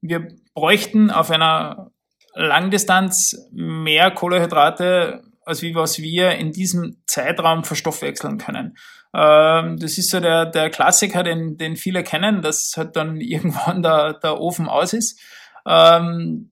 wir 0.00 0.28
bräuchten 0.54 1.10
auf 1.10 1.30
einer 1.30 1.90
Langdistanz 2.34 3.48
mehr 3.50 4.10
Kohlenhydrate 4.10 5.22
als 5.46 5.62
wie 5.62 5.74
was 5.74 6.00
wir 6.00 6.32
in 6.32 6.52
diesem 6.52 7.02
Zeitraum 7.06 7.64
verstoffwechseln 7.64 8.36
können. 8.36 8.76
Ähm, 9.14 9.78
das 9.78 9.96
ist 9.96 10.10
so 10.10 10.20
der, 10.20 10.44
der 10.44 10.68
Klassiker, 10.68 11.22
den, 11.22 11.56
den 11.56 11.76
viele 11.76 12.02
kennen, 12.02 12.42
dass 12.42 12.74
halt 12.76 12.96
dann 12.96 13.20
irgendwann 13.20 13.82
der, 13.82 14.14
der 14.14 14.40
Ofen 14.40 14.68
aus 14.68 14.92
ist. 14.92 15.18
Ähm, 15.66 16.50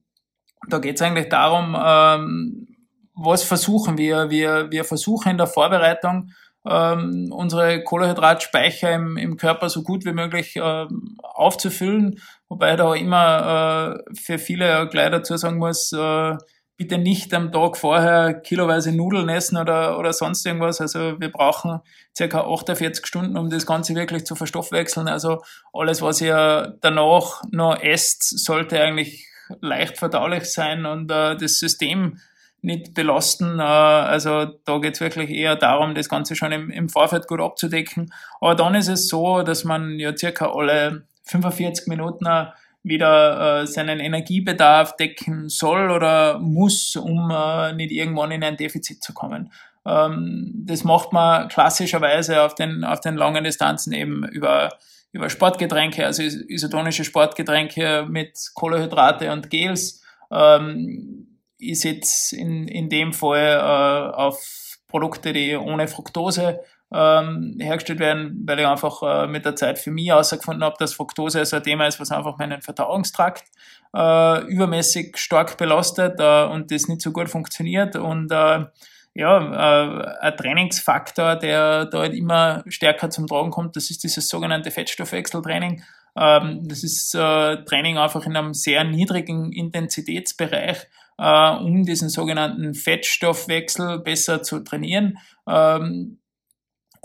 da 0.67 0.79
geht 0.79 0.95
es 0.95 1.01
eigentlich 1.01 1.29
darum, 1.29 1.77
ähm, 1.79 2.67
was 3.13 3.43
versuchen 3.43 3.97
wir? 3.97 4.29
Wir, 4.29 4.71
wir 4.71 4.83
versuchen 4.83 5.31
in 5.31 5.37
der 5.37 5.47
Vorbereitung 5.47 6.31
ähm, 6.67 7.31
unsere 7.31 7.83
Kohlehydratspeicher 7.83 8.91
im, 8.91 9.17
im 9.17 9.37
Körper 9.37 9.69
so 9.69 9.83
gut 9.83 10.03
wie 10.05 10.13
möglich 10.13 10.55
ähm, 10.55 11.17
aufzufüllen, 11.21 12.19
wobei 12.49 12.75
da 12.75 12.93
immer 12.95 13.99
äh, 14.09 14.15
für 14.15 14.39
viele 14.39 14.87
gleich 14.89 15.11
dazu 15.11 15.37
sagen 15.37 15.59
muss, 15.59 15.91
äh, 15.93 16.35
bitte 16.77 16.97
nicht 16.97 17.33
am 17.33 17.51
Tag 17.51 17.77
vorher 17.77 18.33
kiloweise 18.33 18.91
Nudeln 18.91 19.29
essen 19.29 19.57
oder, 19.57 19.97
oder 19.97 20.11
sonst 20.11 20.45
irgendwas. 20.45 20.81
Also 20.81 21.19
wir 21.19 21.31
brauchen 21.31 21.79
circa 22.15 22.41
48 22.41 23.05
Stunden, 23.05 23.37
um 23.37 23.49
das 23.49 23.65
Ganze 23.65 23.95
wirklich 23.95 24.25
zu 24.25 24.35
verstoffwechseln. 24.35 25.07
Also 25.07 25.41
alles, 25.73 26.01
was 26.01 26.19
ihr 26.19 26.77
danach 26.81 27.43
noch 27.51 27.81
esst, 27.81 28.23
sollte 28.23 28.81
eigentlich 28.81 29.27
leicht 29.61 29.97
verdaulich 29.97 30.45
sein 30.45 30.85
und 30.85 31.09
äh, 31.11 31.37
das 31.37 31.59
System 31.59 32.19
nicht 32.61 32.93
belasten. 32.93 33.59
Äh, 33.59 33.63
also 33.63 34.45
da 34.65 34.79
geht 34.79 34.95
es 34.95 35.01
wirklich 35.01 35.29
eher 35.29 35.55
darum, 35.55 35.95
das 35.95 36.09
Ganze 36.09 36.35
schon 36.35 36.51
im, 36.51 36.69
im 36.71 36.89
Vorfeld 36.89 37.27
gut 37.27 37.39
abzudecken. 37.39 38.11
Aber 38.41 38.55
dann 38.55 38.75
ist 38.75 38.89
es 38.89 39.07
so, 39.07 39.43
dass 39.43 39.63
man 39.63 39.97
ja 39.99 40.15
circa 40.17 40.51
alle 40.51 41.05
45 41.25 41.87
Minuten 41.87 42.27
wieder 42.85 43.61
äh, 43.63 43.67
seinen 43.67 43.99
Energiebedarf 43.99 44.95
decken 44.95 45.49
soll 45.49 45.89
oder 45.89 46.39
muss, 46.39 46.95
um 46.95 47.31
äh, 47.31 47.73
nicht 47.73 47.91
irgendwann 47.91 48.31
in 48.31 48.43
ein 48.43 48.57
Defizit 48.57 49.03
zu 49.03 49.13
kommen. 49.13 49.51
Ähm, 49.85 50.51
das 50.65 50.83
macht 50.83 51.11
man 51.11 51.47
klassischerweise 51.47 52.43
auf 52.43 52.55
den, 52.55 52.83
auf 52.83 53.01
den 53.01 53.15
langen 53.15 53.43
Distanzen 53.43 53.91
eben 53.93 54.23
über, 54.27 54.69
über 55.11 55.29
Sportgetränke, 55.29 56.05
also 56.05 56.21
isotonische 56.21 57.03
Sportgetränke 57.03 58.05
mit 58.07 58.51
Kohlenhydrate 58.53 59.31
und 59.31 59.49
Gels. 59.49 60.03
Ähm, 60.31 61.39
ich 61.57 61.81
setze 61.81 62.35
in, 62.35 62.67
in 62.67 62.89
dem 62.89 63.13
Fall 63.13 63.57
äh, 63.57 64.15
auf 64.15 64.77
Produkte, 64.87 65.33
die 65.33 65.55
ohne 65.55 65.87
Fructose 65.87 66.59
ähm, 66.95 67.57
hergestellt 67.59 67.99
werden, 67.99 68.43
weil 68.45 68.59
ich 68.59 68.65
einfach 68.65 69.01
äh, 69.03 69.27
mit 69.27 69.43
der 69.43 69.55
Zeit 69.55 69.79
für 69.79 69.91
mich 69.91 70.07
herausgefunden 70.07 70.63
habe, 70.63 70.77
dass 70.79 70.93
Fructose 70.93 71.39
also 71.39 71.57
ein 71.57 71.63
Thema 71.63 71.87
ist, 71.87 71.99
was 71.99 72.11
einfach 72.11 72.37
meinen 72.37 72.61
Verdauungstrakt 72.61 73.43
äh, 73.93 74.45
übermäßig 74.45 75.17
stark 75.17 75.57
belastet 75.57 76.19
äh, 76.19 76.45
und 76.45 76.71
das 76.71 76.87
nicht 76.87 77.01
so 77.01 77.11
gut 77.11 77.29
funktioniert 77.29 77.97
und 77.97 78.31
äh, 78.31 78.65
ja, 79.13 79.37
äh, 79.37 80.17
ein 80.21 80.37
Trainingsfaktor, 80.37 81.35
der 81.37 81.85
da 81.85 81.99
halt 81.99 82.13
immer 82.13 82.63
stärker 82.67 83.09
zum 83.09 83.27
Tragen 83.27 83.51
kommt, 83.51 83.75
das 83.75 83.89
ist 83.89 84.03
dieses 84.03 84.27
sogenannte 84.27 84.71
Fettstoffwechseltraining. 84.71 85.83
Ähm, 86.17 86.67
das 86.67 86.83
ist 86.83 87.13
äh, 87.15 87.63
Training 87.63 87.97
einfach 87.97 88.25
in 88.25 88.35
einem 88.35 88.53
sehr 88.53 88.83
niedrigen 88.83 89.51
Intensitätsbereich, 89.51 90.87
äh, 91.17 91.49
um 91.57 91.83
diesen 91.83 92.09
sogenannten 92.09 92.73
Fettstoffwechsel 92.73 93.99
besser 93.99 94.43
zu 94.43 94.59
trainieren. 94.61 95.17
Ähm, 95.47 96.19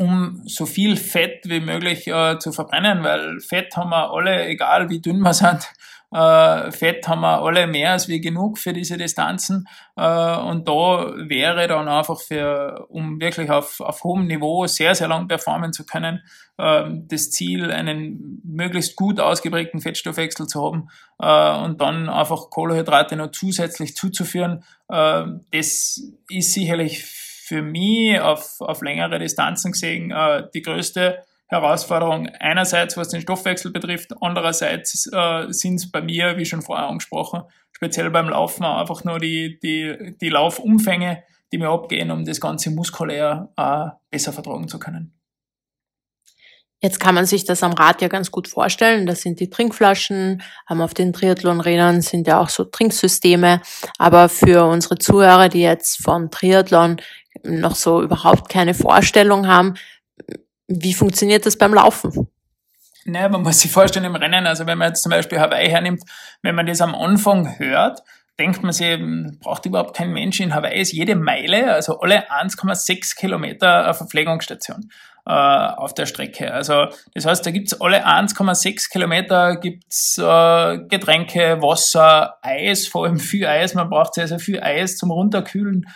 um 0.01 0.41
so 0.47 0.65
viel 0.65 0.97
Fett 0.97 1.43
wie 1.45 1.61
möglich 1.61 2.07
äh, 2.07 2.39
zu 2.39 2.53
verbrennen, 2.53 3.05
weil 3.05 3.39
Fett 3.41 3.77
haben 3.77 3.91
wir 3.91 4.11
alle, 4.11 4.47
egal 4.47 4.89
wie 4.89 5.03
dünn 5.03 5.21
wir 5.21 5.35
sind, 5.35 5.71
äh, 6.11 6.73
Fett 6.73 7.07
haben 7.07 7.21
wir 7.21 7.43
alle 7.43 7.67
mehr 7.67 7.93
als 7.93 8.09
wie 8.09 8.23
genug 8.23 8.57
für 8.57 8.73
diese 8.73 8.97
Distanzen. 8.97 9.69
Äh, 9.97 10.37
und 10.39 10.67
da 10.67 11.13
wäre 11.29 11.69
dann 11.69 11.87
einfach 11.87 12.19
für, 12.19 12.87
um 12.89 13.21
wirklich 13.21 13.51
auf, 13.51 13.81
auf 13.81 14.03
hohem 14.03 14.27
Niveau 14.27 14.67
sehr, 14.67 14.95
sehr 14.95 15.09
lang 15.09 15.29
performen 15.29 15.75
zu 15.75 15.85
können, 15.85 16.23
äh, 16.57 16.85
das 16.89 17.31
Ziel, 17.31 17.71
einen 17.71 18.41
möglichst 18.43 18.97
gut 18.97 19.21
ausgeprägten 19.21 19.83
Fettstoffwechsel 19.83 20.47
zu 20.47 20.65
haben 20.65 20.89
äh, 21.19 21.63
und 21.63 21.83
dann 21.83 22.09
einfach 22.09 22.49
Kohlenhydrate 22.49 23.17
noch 23.17 23.33
zusätzlich 23.33 23.95
zuzuführen. 23.95 24.65
Äh, 24.89 25.25
das 25.51 26.01
ist 26.31 26.55
sicherlich 26.55 27.30
für 27.51 27.63
mich 27.63 28.21
auf, 28.21 28.61
auf 28.61 28.81
längere 28.81 29.19
Distanzen 29.19 29.73
gesehen 29.73 30.13
äh, 30.13 30.45
die 30.55 30.63
größte 30.63 31.25
Herausforderung. 31.49 32.29
Einerseits, 32.39 32.97
was 32.97 33.09
den 33.09 33.23
Stoffwechsel 33.23 33.73
betrifft, 33.73 34.13
andererseits 34.21 35.11
äh, 35.13 35.47
sind 35.49 35.75
es 35.75 35.91
bei 35.91 36.01
mir, 36.01 36.39
wie 36.39 36.45
schon 36.45 36.63
vorher 36.63 36.87
angesprochen, 36.87 37.43
speziell 37.73 38.09
beim 38.11 38.29
Laufen 38.29 38.63
einfach 38.63 39.03
nur 39.03 39.19
die, 39.19 39.59
die, 39.59 40.17
die 40.21 40.29
Laufumfänge, 40.29 41.25
die 41.51 41.59
mir 41.59 41.71
abgehen, 41.71 42.13
um 42.13 42.25
das 42.25 42.41
Ganze 42.41 42.71
muskulär 42.71 43.49
äh, 43.57 43.87
besser 44.13 44.33
vertragen 44.33 44.69
zu 44.69 44.79
können. 44.79 45.21
Jetzt 46.83 46.99
kann 46.99 47.15
man 47.15 47.27
sich 47.27 47.45
das 47.45 47.63
am 47.63 47.73
Rad 47.73 48.01
ja 48.01 48.09
ganz 48.09 48.31
gut 48.31 48.49
vorstellen. 48.49 49.05
Das 49.05 49.21
sind 49.21 49.39
die 49.39 49.51
Trinkflaschen. 49.51 50.43
Ähm, 50.71 50.81
auf 50.81 50.95
den 50.95 51.13
Triathlon-Rädern 51.13 52.01
sind 52.01 52.27
ja 52.27 52.41
auch 52.41 52.49
so 52.49 52.65
Trinksysteme. 52.65 53.61
Aber 53.99 54.31
für 54.31 54.65
unsere 54.65 54.97
Zuhörer, 54.97 55.51
die 55.51 55.61
jetzt 55.61 56.03
von 56.03 56.31
Triathlon 56.31 56.97
noch 57.43 57.75
so 57.75 58.03
überhaupt 58.03 58.49
keine 58.49 58.75
Vorstellung 58.75 59.47
haben, 59.47 59.75
wie 60.69 60.95
funktioniert 60.95 61.47
das 61.47 61.57
beim 61.57 61.75
Laufen? 61.75 62.29
Naja, 63.05 63.29
man 63.29 63.43
muss 63.43 63.61
sich 63.61 63.71
vorstellen 63.71 64.05
im 64.05 64.15
Rennen, 64.15 64.47
also 64.47 64.67
wenn 64.67 64.79
man 64.79 64.89
jetzt 64.89 65.03
zum 65.03 65.11
Beispiel 65.11 65.41
Hawaii 65.41 65.69
hernimmt, 65.69 66.03
wenn 66.43 66.55
man 66.55 66.67
das 66.67 66.81
am 66.81 66.95
Anfang 66.95 67.59
hört, 67.59 68.03
denkt 68.39 68.63
man 68.63 68.73
sich, 68.73 68.99
braucht 69.41 69.67
überhaupt 69.67 69.97
kein 69.97 70.13
Mensch 70.13 70.41
in 70.41 70.55
Hawaii, 70.55 70.81
ist 70.81 70.93
jede 70.93 71.17
Meile, 71.17 71.73
also 71.73 72.01
alle 72.01 72.31
1,6 72.31 73.17
Kilometer 73.17 73.85
eine 73.85 73.95
Verpflegungsstation 73.95 74.91
äh, 75.27 75.33
auf 75.33 75.95
der 75.95 76.07
Strecke. 76.07 76.53
Also 76.53 76.87
das 77.15 77.27
heißt, 77.27 77.45
da 77.45 77.51
gibt's 77.51 77.81
alle 77.81 78.07
1,6 78.07 78.91
Kilometer 78.91 79.57
gibt's 79.57 80.19
äh, 80.19 80.79
Getränke, 80.89 81.61
Wasser, 81.61 82.39
Eis, 82.43 82.87
vor 82.87 83.05
allem 83.05 83.19
viel 83.19 83.47
Eis, 83.47 83.75
man 83.75 83.91
braucht 83.91 84.15
sehr, 84.15 84.29
sehr 84.29 84.39
viel 84.39 84.61
Eis 84.63 84.97
zum 84.97 85.11
Runterkühlen 85.11 85.87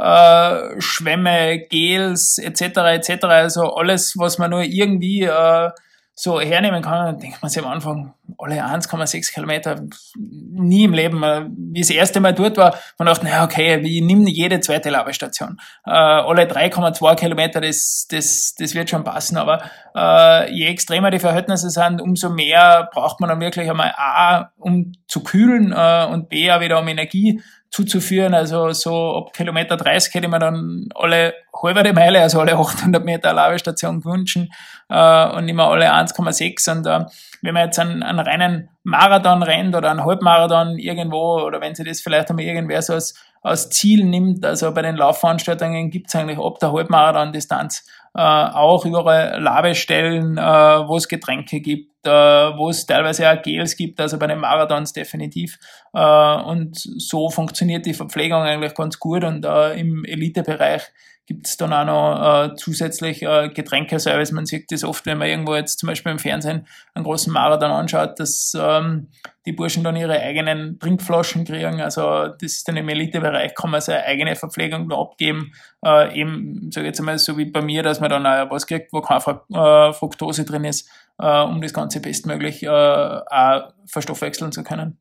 äh, 0.00 0.80
Schwämme, 0.80 1.66
Gels 1.68 2.38
etc. 2.38 2.62
etc. 2.94 3.24
Also 3.24 3.74
alles, 3.74 4.14
was 4.16 4.38
man 4.38 4.50
nur 4.50 4.62
irgendwie 4.62 5.22
äh, 5.24 5.70
so 6.14 6.38
hernehmen 6.38 6.82
kann, 6.82 7.06
dann 7.06 7.18
denkt 7.18 7.40
man 7.40 7.50
sich 7.50 7.62
am 7.62 7.70
Anfang, 7.70 8.12
alle 8.36 8.62
1,6 8.62 9.32
Kilometer, 9.32 9.80
nie 10.16 10.84
im 10.84 10.92
Leben. 10.92 11.22
Äh, 11.22 11.46
wie 11.56 11.80
das 11.80 11.90
erste 11.90 12.20
Mal 12.20 12.34
dort 12.34 12.56
war, 12.56 12.78
man 12.98 13.06
dachte, 13.06 13.24
naja, 13.24 13.44
okay, 13.44 13.78
ich 13.80 14.02
nehme 14.02 14.28
jede 14.28 14.60
zweite 14.60 14.90
Labestation. 14.90 15.58
Äh, 15.86 15.90
alle 15.90 16.44
3,2 16.44 17.16
Kilometer, 17.16 17.60
das, 17.60 18.06
das, 18.10 18.54
das 18.58 18.74
wird 18.74 18.90
schon 18.90 19.04
passen, 19.04 19.38
aber 19.38 19.62
äh, 19.94 20.52
je 20.52 20.66
extremer 20.66 21.10
die 21.10 21.18
Verhältnisse 21.18 21.70
sind, 21.70 22.02
umso 22.02 22.28
mehr 22.28 22.88
braucht 22.92 23.20
man 23.20 23.30
dann 23.30 23.40
wirklich 23.40 23.70
einmal 23.70 23.92
A, 23.96 24.52
um 24.58 24.92
zu 25.08 25.22
kühlen 25.22 25.72
äh, 25.72 26.06
und 26.10 26.28
B, 26.28 26.50
auch 26.50 26.60
wieder 26.60 26.78
um 26.78 26.88
Energie 26.88 27.40
zuzuführen. 27.70 28.34
Also 28.34 28.72
so 28.72 29.16
ab 29.16 29.32
Kilometer 29.32 29.76
30 29.76 30.14
hätte 30.14 30.26
ich 30.26 30.30
mir 30.30 30.38
dann 30.38 30.88
alle 30.94 31.34
halbe 31.62 31.92
Meile, 31.92 32.20
also 32.20 32.40
alle 32.40 32.56
800 32.56 33.04
Meter 33.04 33.32
Labestation 33.32 34.00
gewünschen 34.00 34.52
äh, 34.88 35.28
und 35.30 35.44
mehr 35.46 35.66
alle 35.66 35.92
1,6. 35.92 36.70
Und 36.70 36.86
äh, 36.86 37.06
wenn 37.42 37.54
man 37.54 37.66
jetzt 37.66 37.78
einen, 37.78 38.02
einen 38.02 38.20
reinen 38.20 38.68
Marathon 38.82 39.42
rennt 39.42 39.74
oder 39.76 39.90
einen 39.90 40.04
Halbmarathon 40.04 40.78
irgendwo 40.78 41.40
oder 41.40 41.60
wenn 41.60 41.74
sie 41.74 41.84
das 41.84 42.00
vielleicht 42.00 42.30
einmal 42.30 42.44
irgendwer 42.44 42.82
so 42.82 42.94
als, 42.94 43.14
als 43.42 43.70
Ziel 43.70 44.04
nimmt, 44.04 44.44
also 44.44 44.72
bei 44.74 44.82
den 44.82 44.96
Laufveranstaltungen 44.96 45.90
gibt 45.90 46.08
es 46.08 46.16
eigentlich 46.16 46.38
ab 46.38 46.58
der 46.58 46.72
Halbmarathon-Distanz 46.72 47.86
äh, 48.14 48.20
auch 48.20 48.84
überall 48.84 49.40
Labestellen, 49.40 50.36
äh, 50.36 50.42
wo 50.42 50.96
es 50.96 51.08
Getränke 51.08 51.60
gibt, 51.60 52.06
äh, 52.06 52.10
wo 52.10 52.70
es 52.70 52.86
teilweise 52.86 53.30
auch 53.30 53.40
Gels 53.42 53.76
gibt, 53.76 54.00
also 54.00 54.18
bei 54.18 54.26
den 54.26 54.40
Marathons 54.40 54.92
definitiv. 54.92 55.58
Äh, 55.92 56.36
und 56.42 56.76
so 56.76 57.30
funktioniert 57.30 57.86
die 57.86 57.94
Verpflegung 57.94 58.42
eigentlich 58.42 58.74
ganz 58.74 58.98
gut 58.98 59.24
und 59.24 59.44
äh, 59.44 59.78
im 59.78 60.04
Elitebereich 60.04 60.82
gibt 61.30 61.46
es 61.46 61.56
dann 61.56 61.72
auch 61.72 61.84
noch 61.84 62.50
äh, 62.50 62.56
zusätzlich 62.56 63.22
äh, 63.22 63.50
Getränkeservice. 63.50 64.32
Man 64.32 64.46
sieht 64.46 64.72
das 64.72 64.82
oft, 64.82 65.06
wenn 65.06 65.16
man 65.16 65.28
irgendwo 65.28 65.54
jetzt 65.54 65.78
zum 65.78 65.86
Beispiel 65.86 66.10
im 66.10 66.18
Fernsehen 66.18 66.66
einen 66.92 67.04
großen 67.04 67.32
Marathon 67.32 67.70
anschaut, 67.70 68.18
dass 68.18 68.52
ähm, 68.58 69.06
die 69.46 69.52
Burschen 69.52 69.84
dann 69.84 69.94
ihre 69.94 70.18
eigenen 70.18 70.80
Trinkflaschen 70.80 71.44
kriegen. 71.44 71.80
Also 71.80 72.26
das 72.26 72.54
ist 72.54 72.66
dann 72.66 72.76
im 72.76 72.88
Elitebereich, 72.88 73.54
kann 73.54 73.70
man 73.70 73.80
seine 73.80 74.02
eigene 74.06 74.34
Verpflegung 74.34 74.88
da 74.88 74.96
abgeben. 74.96 75.52
Äh, 75.86 76.18
eben, 76.18 76.72
sage 76.72 76.88
jetzt 76.88 76.98
einmal, 76.98 77.16
so 77.18 77.38
wie 77.38 77.44
bei 77.44 77.62
mir, 77.62 77.84
dass 77.84 78.00
man 78.00 78.10
dann 78.10 78.26
auch 78.26 78.50
was 78.50 78.66
kriegt, 78.66 78.92
wo 78.92 79.00
keine 79.00 79.20
äh, 79.20 79.92
Fructose 79.92 80.44
drin 80.44 80.64
ist, 80.64 80.90
äh, 81.20 81.42
um 81.42 81.60
das 81.60 81.72
Ganze 81.72 82.00
bestmöglich 82.00 82.64
äh, 82.64 82.68
auch 82.68 83.72
verstoffwechseln 83.86 84.50
zu 84.50 84.64
können. 84.64 84.98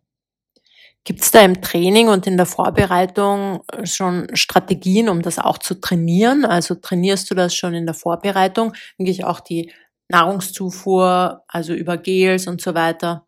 Gibt 1.06 1.22
es 1.22 1.32
da 1.32 1.42
im 1.42 1.62
Training 1.62 2.10
und 2.10 2.28
in 2.28 2.38
der 2.38 2.46
Vorbereitung 2.46 3.64
schon 3.84 4.28
Strategien, 4.36 5.10
um 5.10 5.22
das 5.22 5.40
auch 5.40 5.58
zu 5.58 5.80
trainieren? 5.80 6.46
Also 6.46 6.76
trainierst 6.76 7.32
du 7.32 7.36
das 7.36 7.56
schon 7.56 7.74
in 7.74 7.86
der 7.86 7.96
Vorbereitung? 7.96 8.74
Eigentlich 9.00 9.24
auch 9.24 9.40
die 9.40 9.72
Nahrungszufuhr, 10.10 11.44
also 11.48 11.74
über 11.74 11.98
Gels 11.98 12.48
und 12.48 12.62
so 12.62 12.74
weiter? 12.76 13.26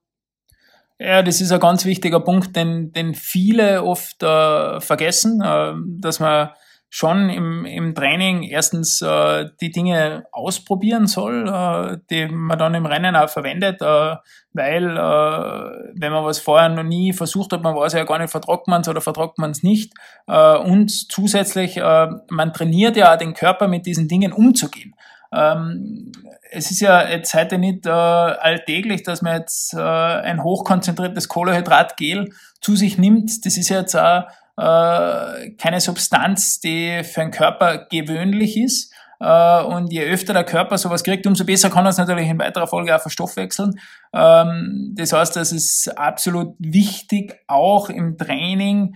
Ja, 1.00 1.24
das 1.24 1.42
ist 1.42 1.52
ein 1.52 1.60
ganz 1.60 1.86
wichtiger 1.86 2.20
Punkt, 2.20 2.56
den, 2.56 2.92
den 2.92 3.16
viele 3.16 3.84
oft 3.84 4.22
äh, 4.22 4.80
vergessen, 4.80 5.42
äh, 5.42 5.74
dass 6.00 6.20
man 6.20 6.52
schon 6.94 7.30
im, 7.30 7.64
im 7.64 7.96
Training 7.96 8.44
erstens 8.44 9.02
äh, 9.02 9.46
die 9.62 9.72
Dinge 9.72 10.26
ausprobieren 10.34 11.08
soll, 11.08 11.48
äh, 11.48 11.98
die 12.10 12.28
man 12.28 12.60
dann 12.60 12.76
im 12.76 12.86
Rennen 12.86 13.16
auch 13.16 13.30
verwendet, 13.30 13.82
äh, 13.82 14.16
weil 14.52 14.98
äh, 14.98 15.92
wenn 15.96 16.12
man 16.12 16.26
was 16.26 16.40
vorher 16.40 16.68
noch 16.68 16.84
nie 16.84 17.14
versucht 17.14 17.54
hat, 17.54 17.64
man 17.64 17.78
weiß 17.78 17.94
ja 17.94 18.04
gar 18.04 18.20
nicht, 18.20 18.30
vertragt 18.30 18.68
man 18.68 18.82
es 18.82 18.90
oder 18.90 19.00
vertragt 19.00 19.38
man 19.38 19.52
es 19.52 19.64
nicht. 19.64 19.94
Äh, 20.28 20.58
und 20.58 20.92
zusätzlich, 20.92 21.78
äh, 21.78 22.08
man 22.30 22.52
trainiert 22.52 22.98
ja 22.98 23.14
auch 23.14 23.18
den 23.18 23.36
Körper 23.36 23.70
mit 23.70 23.86
diesen 23.86 24.10
Dingen 24.10 24.34
umzugehen. 24.34 24.94
Ähm, 25.34 26.12
es 26.52 26.72
ist 26.72 26.82
ja 26.82 27.08
jetzt 27.08 27.34
heute 27.34 27.58
nicht 27.58 27.86
äh, 27.86 27.90
alltäglich, 27.90 29.04
dass 29.04 29.22
man 29.22 29.38
jetzt 29.38 29.74
äh, 29.74 29.80
ein 29.80 30.44
hochkonzentriertes 30.44 31.30
Kohlehydratgel 31.30 32.34
zu 32.60 32.76
sich 32.76 32.98
nimmt. 32.98 33.46
Das 33.46 33.56
ist 33.56 33.70
ja 33.70 33.80
jetzt 33.80 33.96
auch 33.96 34.24
äh, 34.62 35.52
keine 35.58 35.80
Substanz, 35.80 36.60
die 36.60 37.04
für 37.04 37.22
den 37.22 37.32
Körper 37.32 37.88
gewöhnlich 37.90 38.58
ist. 38.58 38.94
Äh, 39.20 39.64
und 39.64 39.92
je 39.92 40.04
öfter 40.04 40.34
der 40.34 40.44
Körper 40.44 40.78
sowas 40.78 41.04
kriegt, 41.04 41.26
umso 41.26 41.46
besser 41.46 41.72
kann 41.72 41.86
er 41.86 41.90
es 41.90 41.98
natürlich 41.98 42.28
in 42.28 42.38
weiterer 42.38 42.68
Folge 42.68 42.96
auch 42.96 43.02
verstoffwechseln. 43.02 43.80
Ähm, 44.14 44.94
das 44.96 45.14
heißt, 45.14 45.38
es 45.38 45.52
ist 45.52 45.98
absolut 45.98 46.54
wichtig, 46.60 47.40
auch 47.48 47.90
im 47.90 48.18
Training 48.20 48.96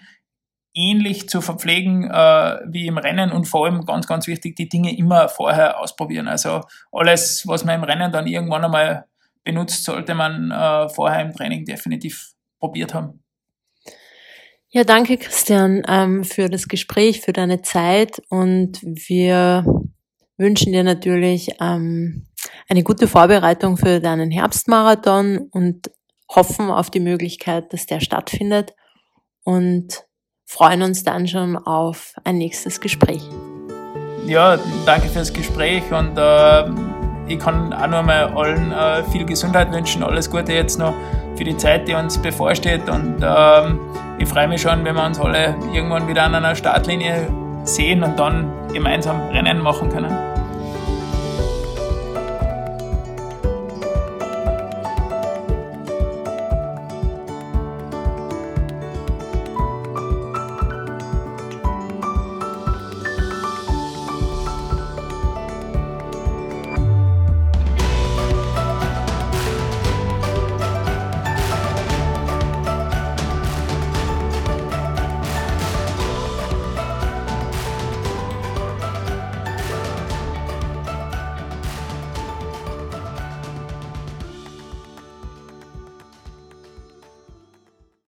ähnlich 0.76 1.30
zu 1.30 1.42
verpflegen 1.42 2.12
äh, 2.12 2.60
wie 2.68 2.86
im 2.86 3.00
Rennen 3.00 3.32
und 3.32 3.46
vor 3.46 3.66
allem 3.66 3.86
ganz, 3.86 4.06
ganz 4.06 4.28
wichtig, 4.28 4.56
die 4.56 4.70
Dinge 4.70 4.96
immer 4.96 5.30
vorher 5.30 5.80
ausprobieren. 5.80 6.28
Also 6.28 6.62
alles, 6.92 7.48
was 7.48 7.66
man 7.66 7.76
im 7.76 7.84
Rennen 7.84 8.12
dann 8.12 8.28
irgendwann 8.28 8.66
einmal 8.66 9.06
benutzt, 9.44 9.84
sollte 9.84 10.14
man 10.14 10.52
äh, 10.52 10.90
vorher 10.90 11.22
im 11.22 11.34
Training 11.34 11.66
definitiv 11.66 12.34
probiert 12.60 12.94
haben. 12.94 13.25
Ja, 14.70 14.84
danke 14.84 15.18
Christian 15.18 15.84
ähm, 15.88 16.24
für 16.24 16.50
das 16.50 16.68
Gespräch, 16.68 17.22
für 17.22 17.34
deine 17.34 17.62
Zeit. 17.62 18.22
Und 18.30 18.82
wir 18.84 19.66
wünschen 20.38 20.74
dir 20.74 20.84
natürlich 20.84 21.50
ähm, 21.62 22.28
eine 22.68 22.84
gute 22.84 23.08
Vorbereitung 23.08 23.78
für 23.78 24.00
deinen 24.00 24.32
Herbstmarathon 24.32 25.48
und 25.52 25.92
hoffen 26.30 26.70
auf 26.72 26.90
die 26.90 27.00
Möglichkeit, 27.00 27.72
dass 27.72 27.86
der 27.86 28.00
stattfindet. 28.02 28.74
Und 29.44 30.06
freuen 30.46 30.82
uns 30.82 31.04
dann 31.04 31.28
schon 31.28 31.58
auf 31.58 32.14
ein 32.24 32.38
nächstes 32.38 32.80
Gespräch. 32.80 33.22
Ja, 34.26 34.58
danke 34.86 35.08
fürs 35.08 35.32
Gespräch 35.32 35.84
und 35.92 36.18
äh, 36.18 36.66
ich 37.28 37.40
kann 37.40 37.74
auch 37.74 37.88
nur 37.88 38.02
mal 38.02 38.34
allen 38.36 38.72
äh, 38.72 39.04
viel 39.12 39.26
Gesundheit 39.26 39.72
wünschen, 39.72 40.04
alles 40.04 40.30
Gute 40.30 40.54
jetzt 40.54 40.80
noch 40.80 40.96
für 41.36 41.44
die 41.44 41.58
Zeit, 41.58 41.88
die 41.88 41.94
uns 41.94 42.18
bevorsteht. 42.18 42.90
Und 42.90 43.18
ähm, 43.22 43.80
ich 44.18 44.28
freue 44.28 44.48
mich 44.48 44.62
schon, 44.62 44.84
wenn 44.86 44.96
wir 44.96 45.06
uns 45.06 45.20
alle 45.20 45.56
irgendwann 45.74 46.08
wieder 46.08 46.24
an 46.24 46.36
einer 46.36 46.56
Startlinie 46.56 47.28
sehen 47.64 48.04
und 48.04 48.18
dann 48.18 48.52
gemeinsam 48.74 49.20
Rennen 49.30 49.60
machen 49.60 49.90
können. 49.90 50.35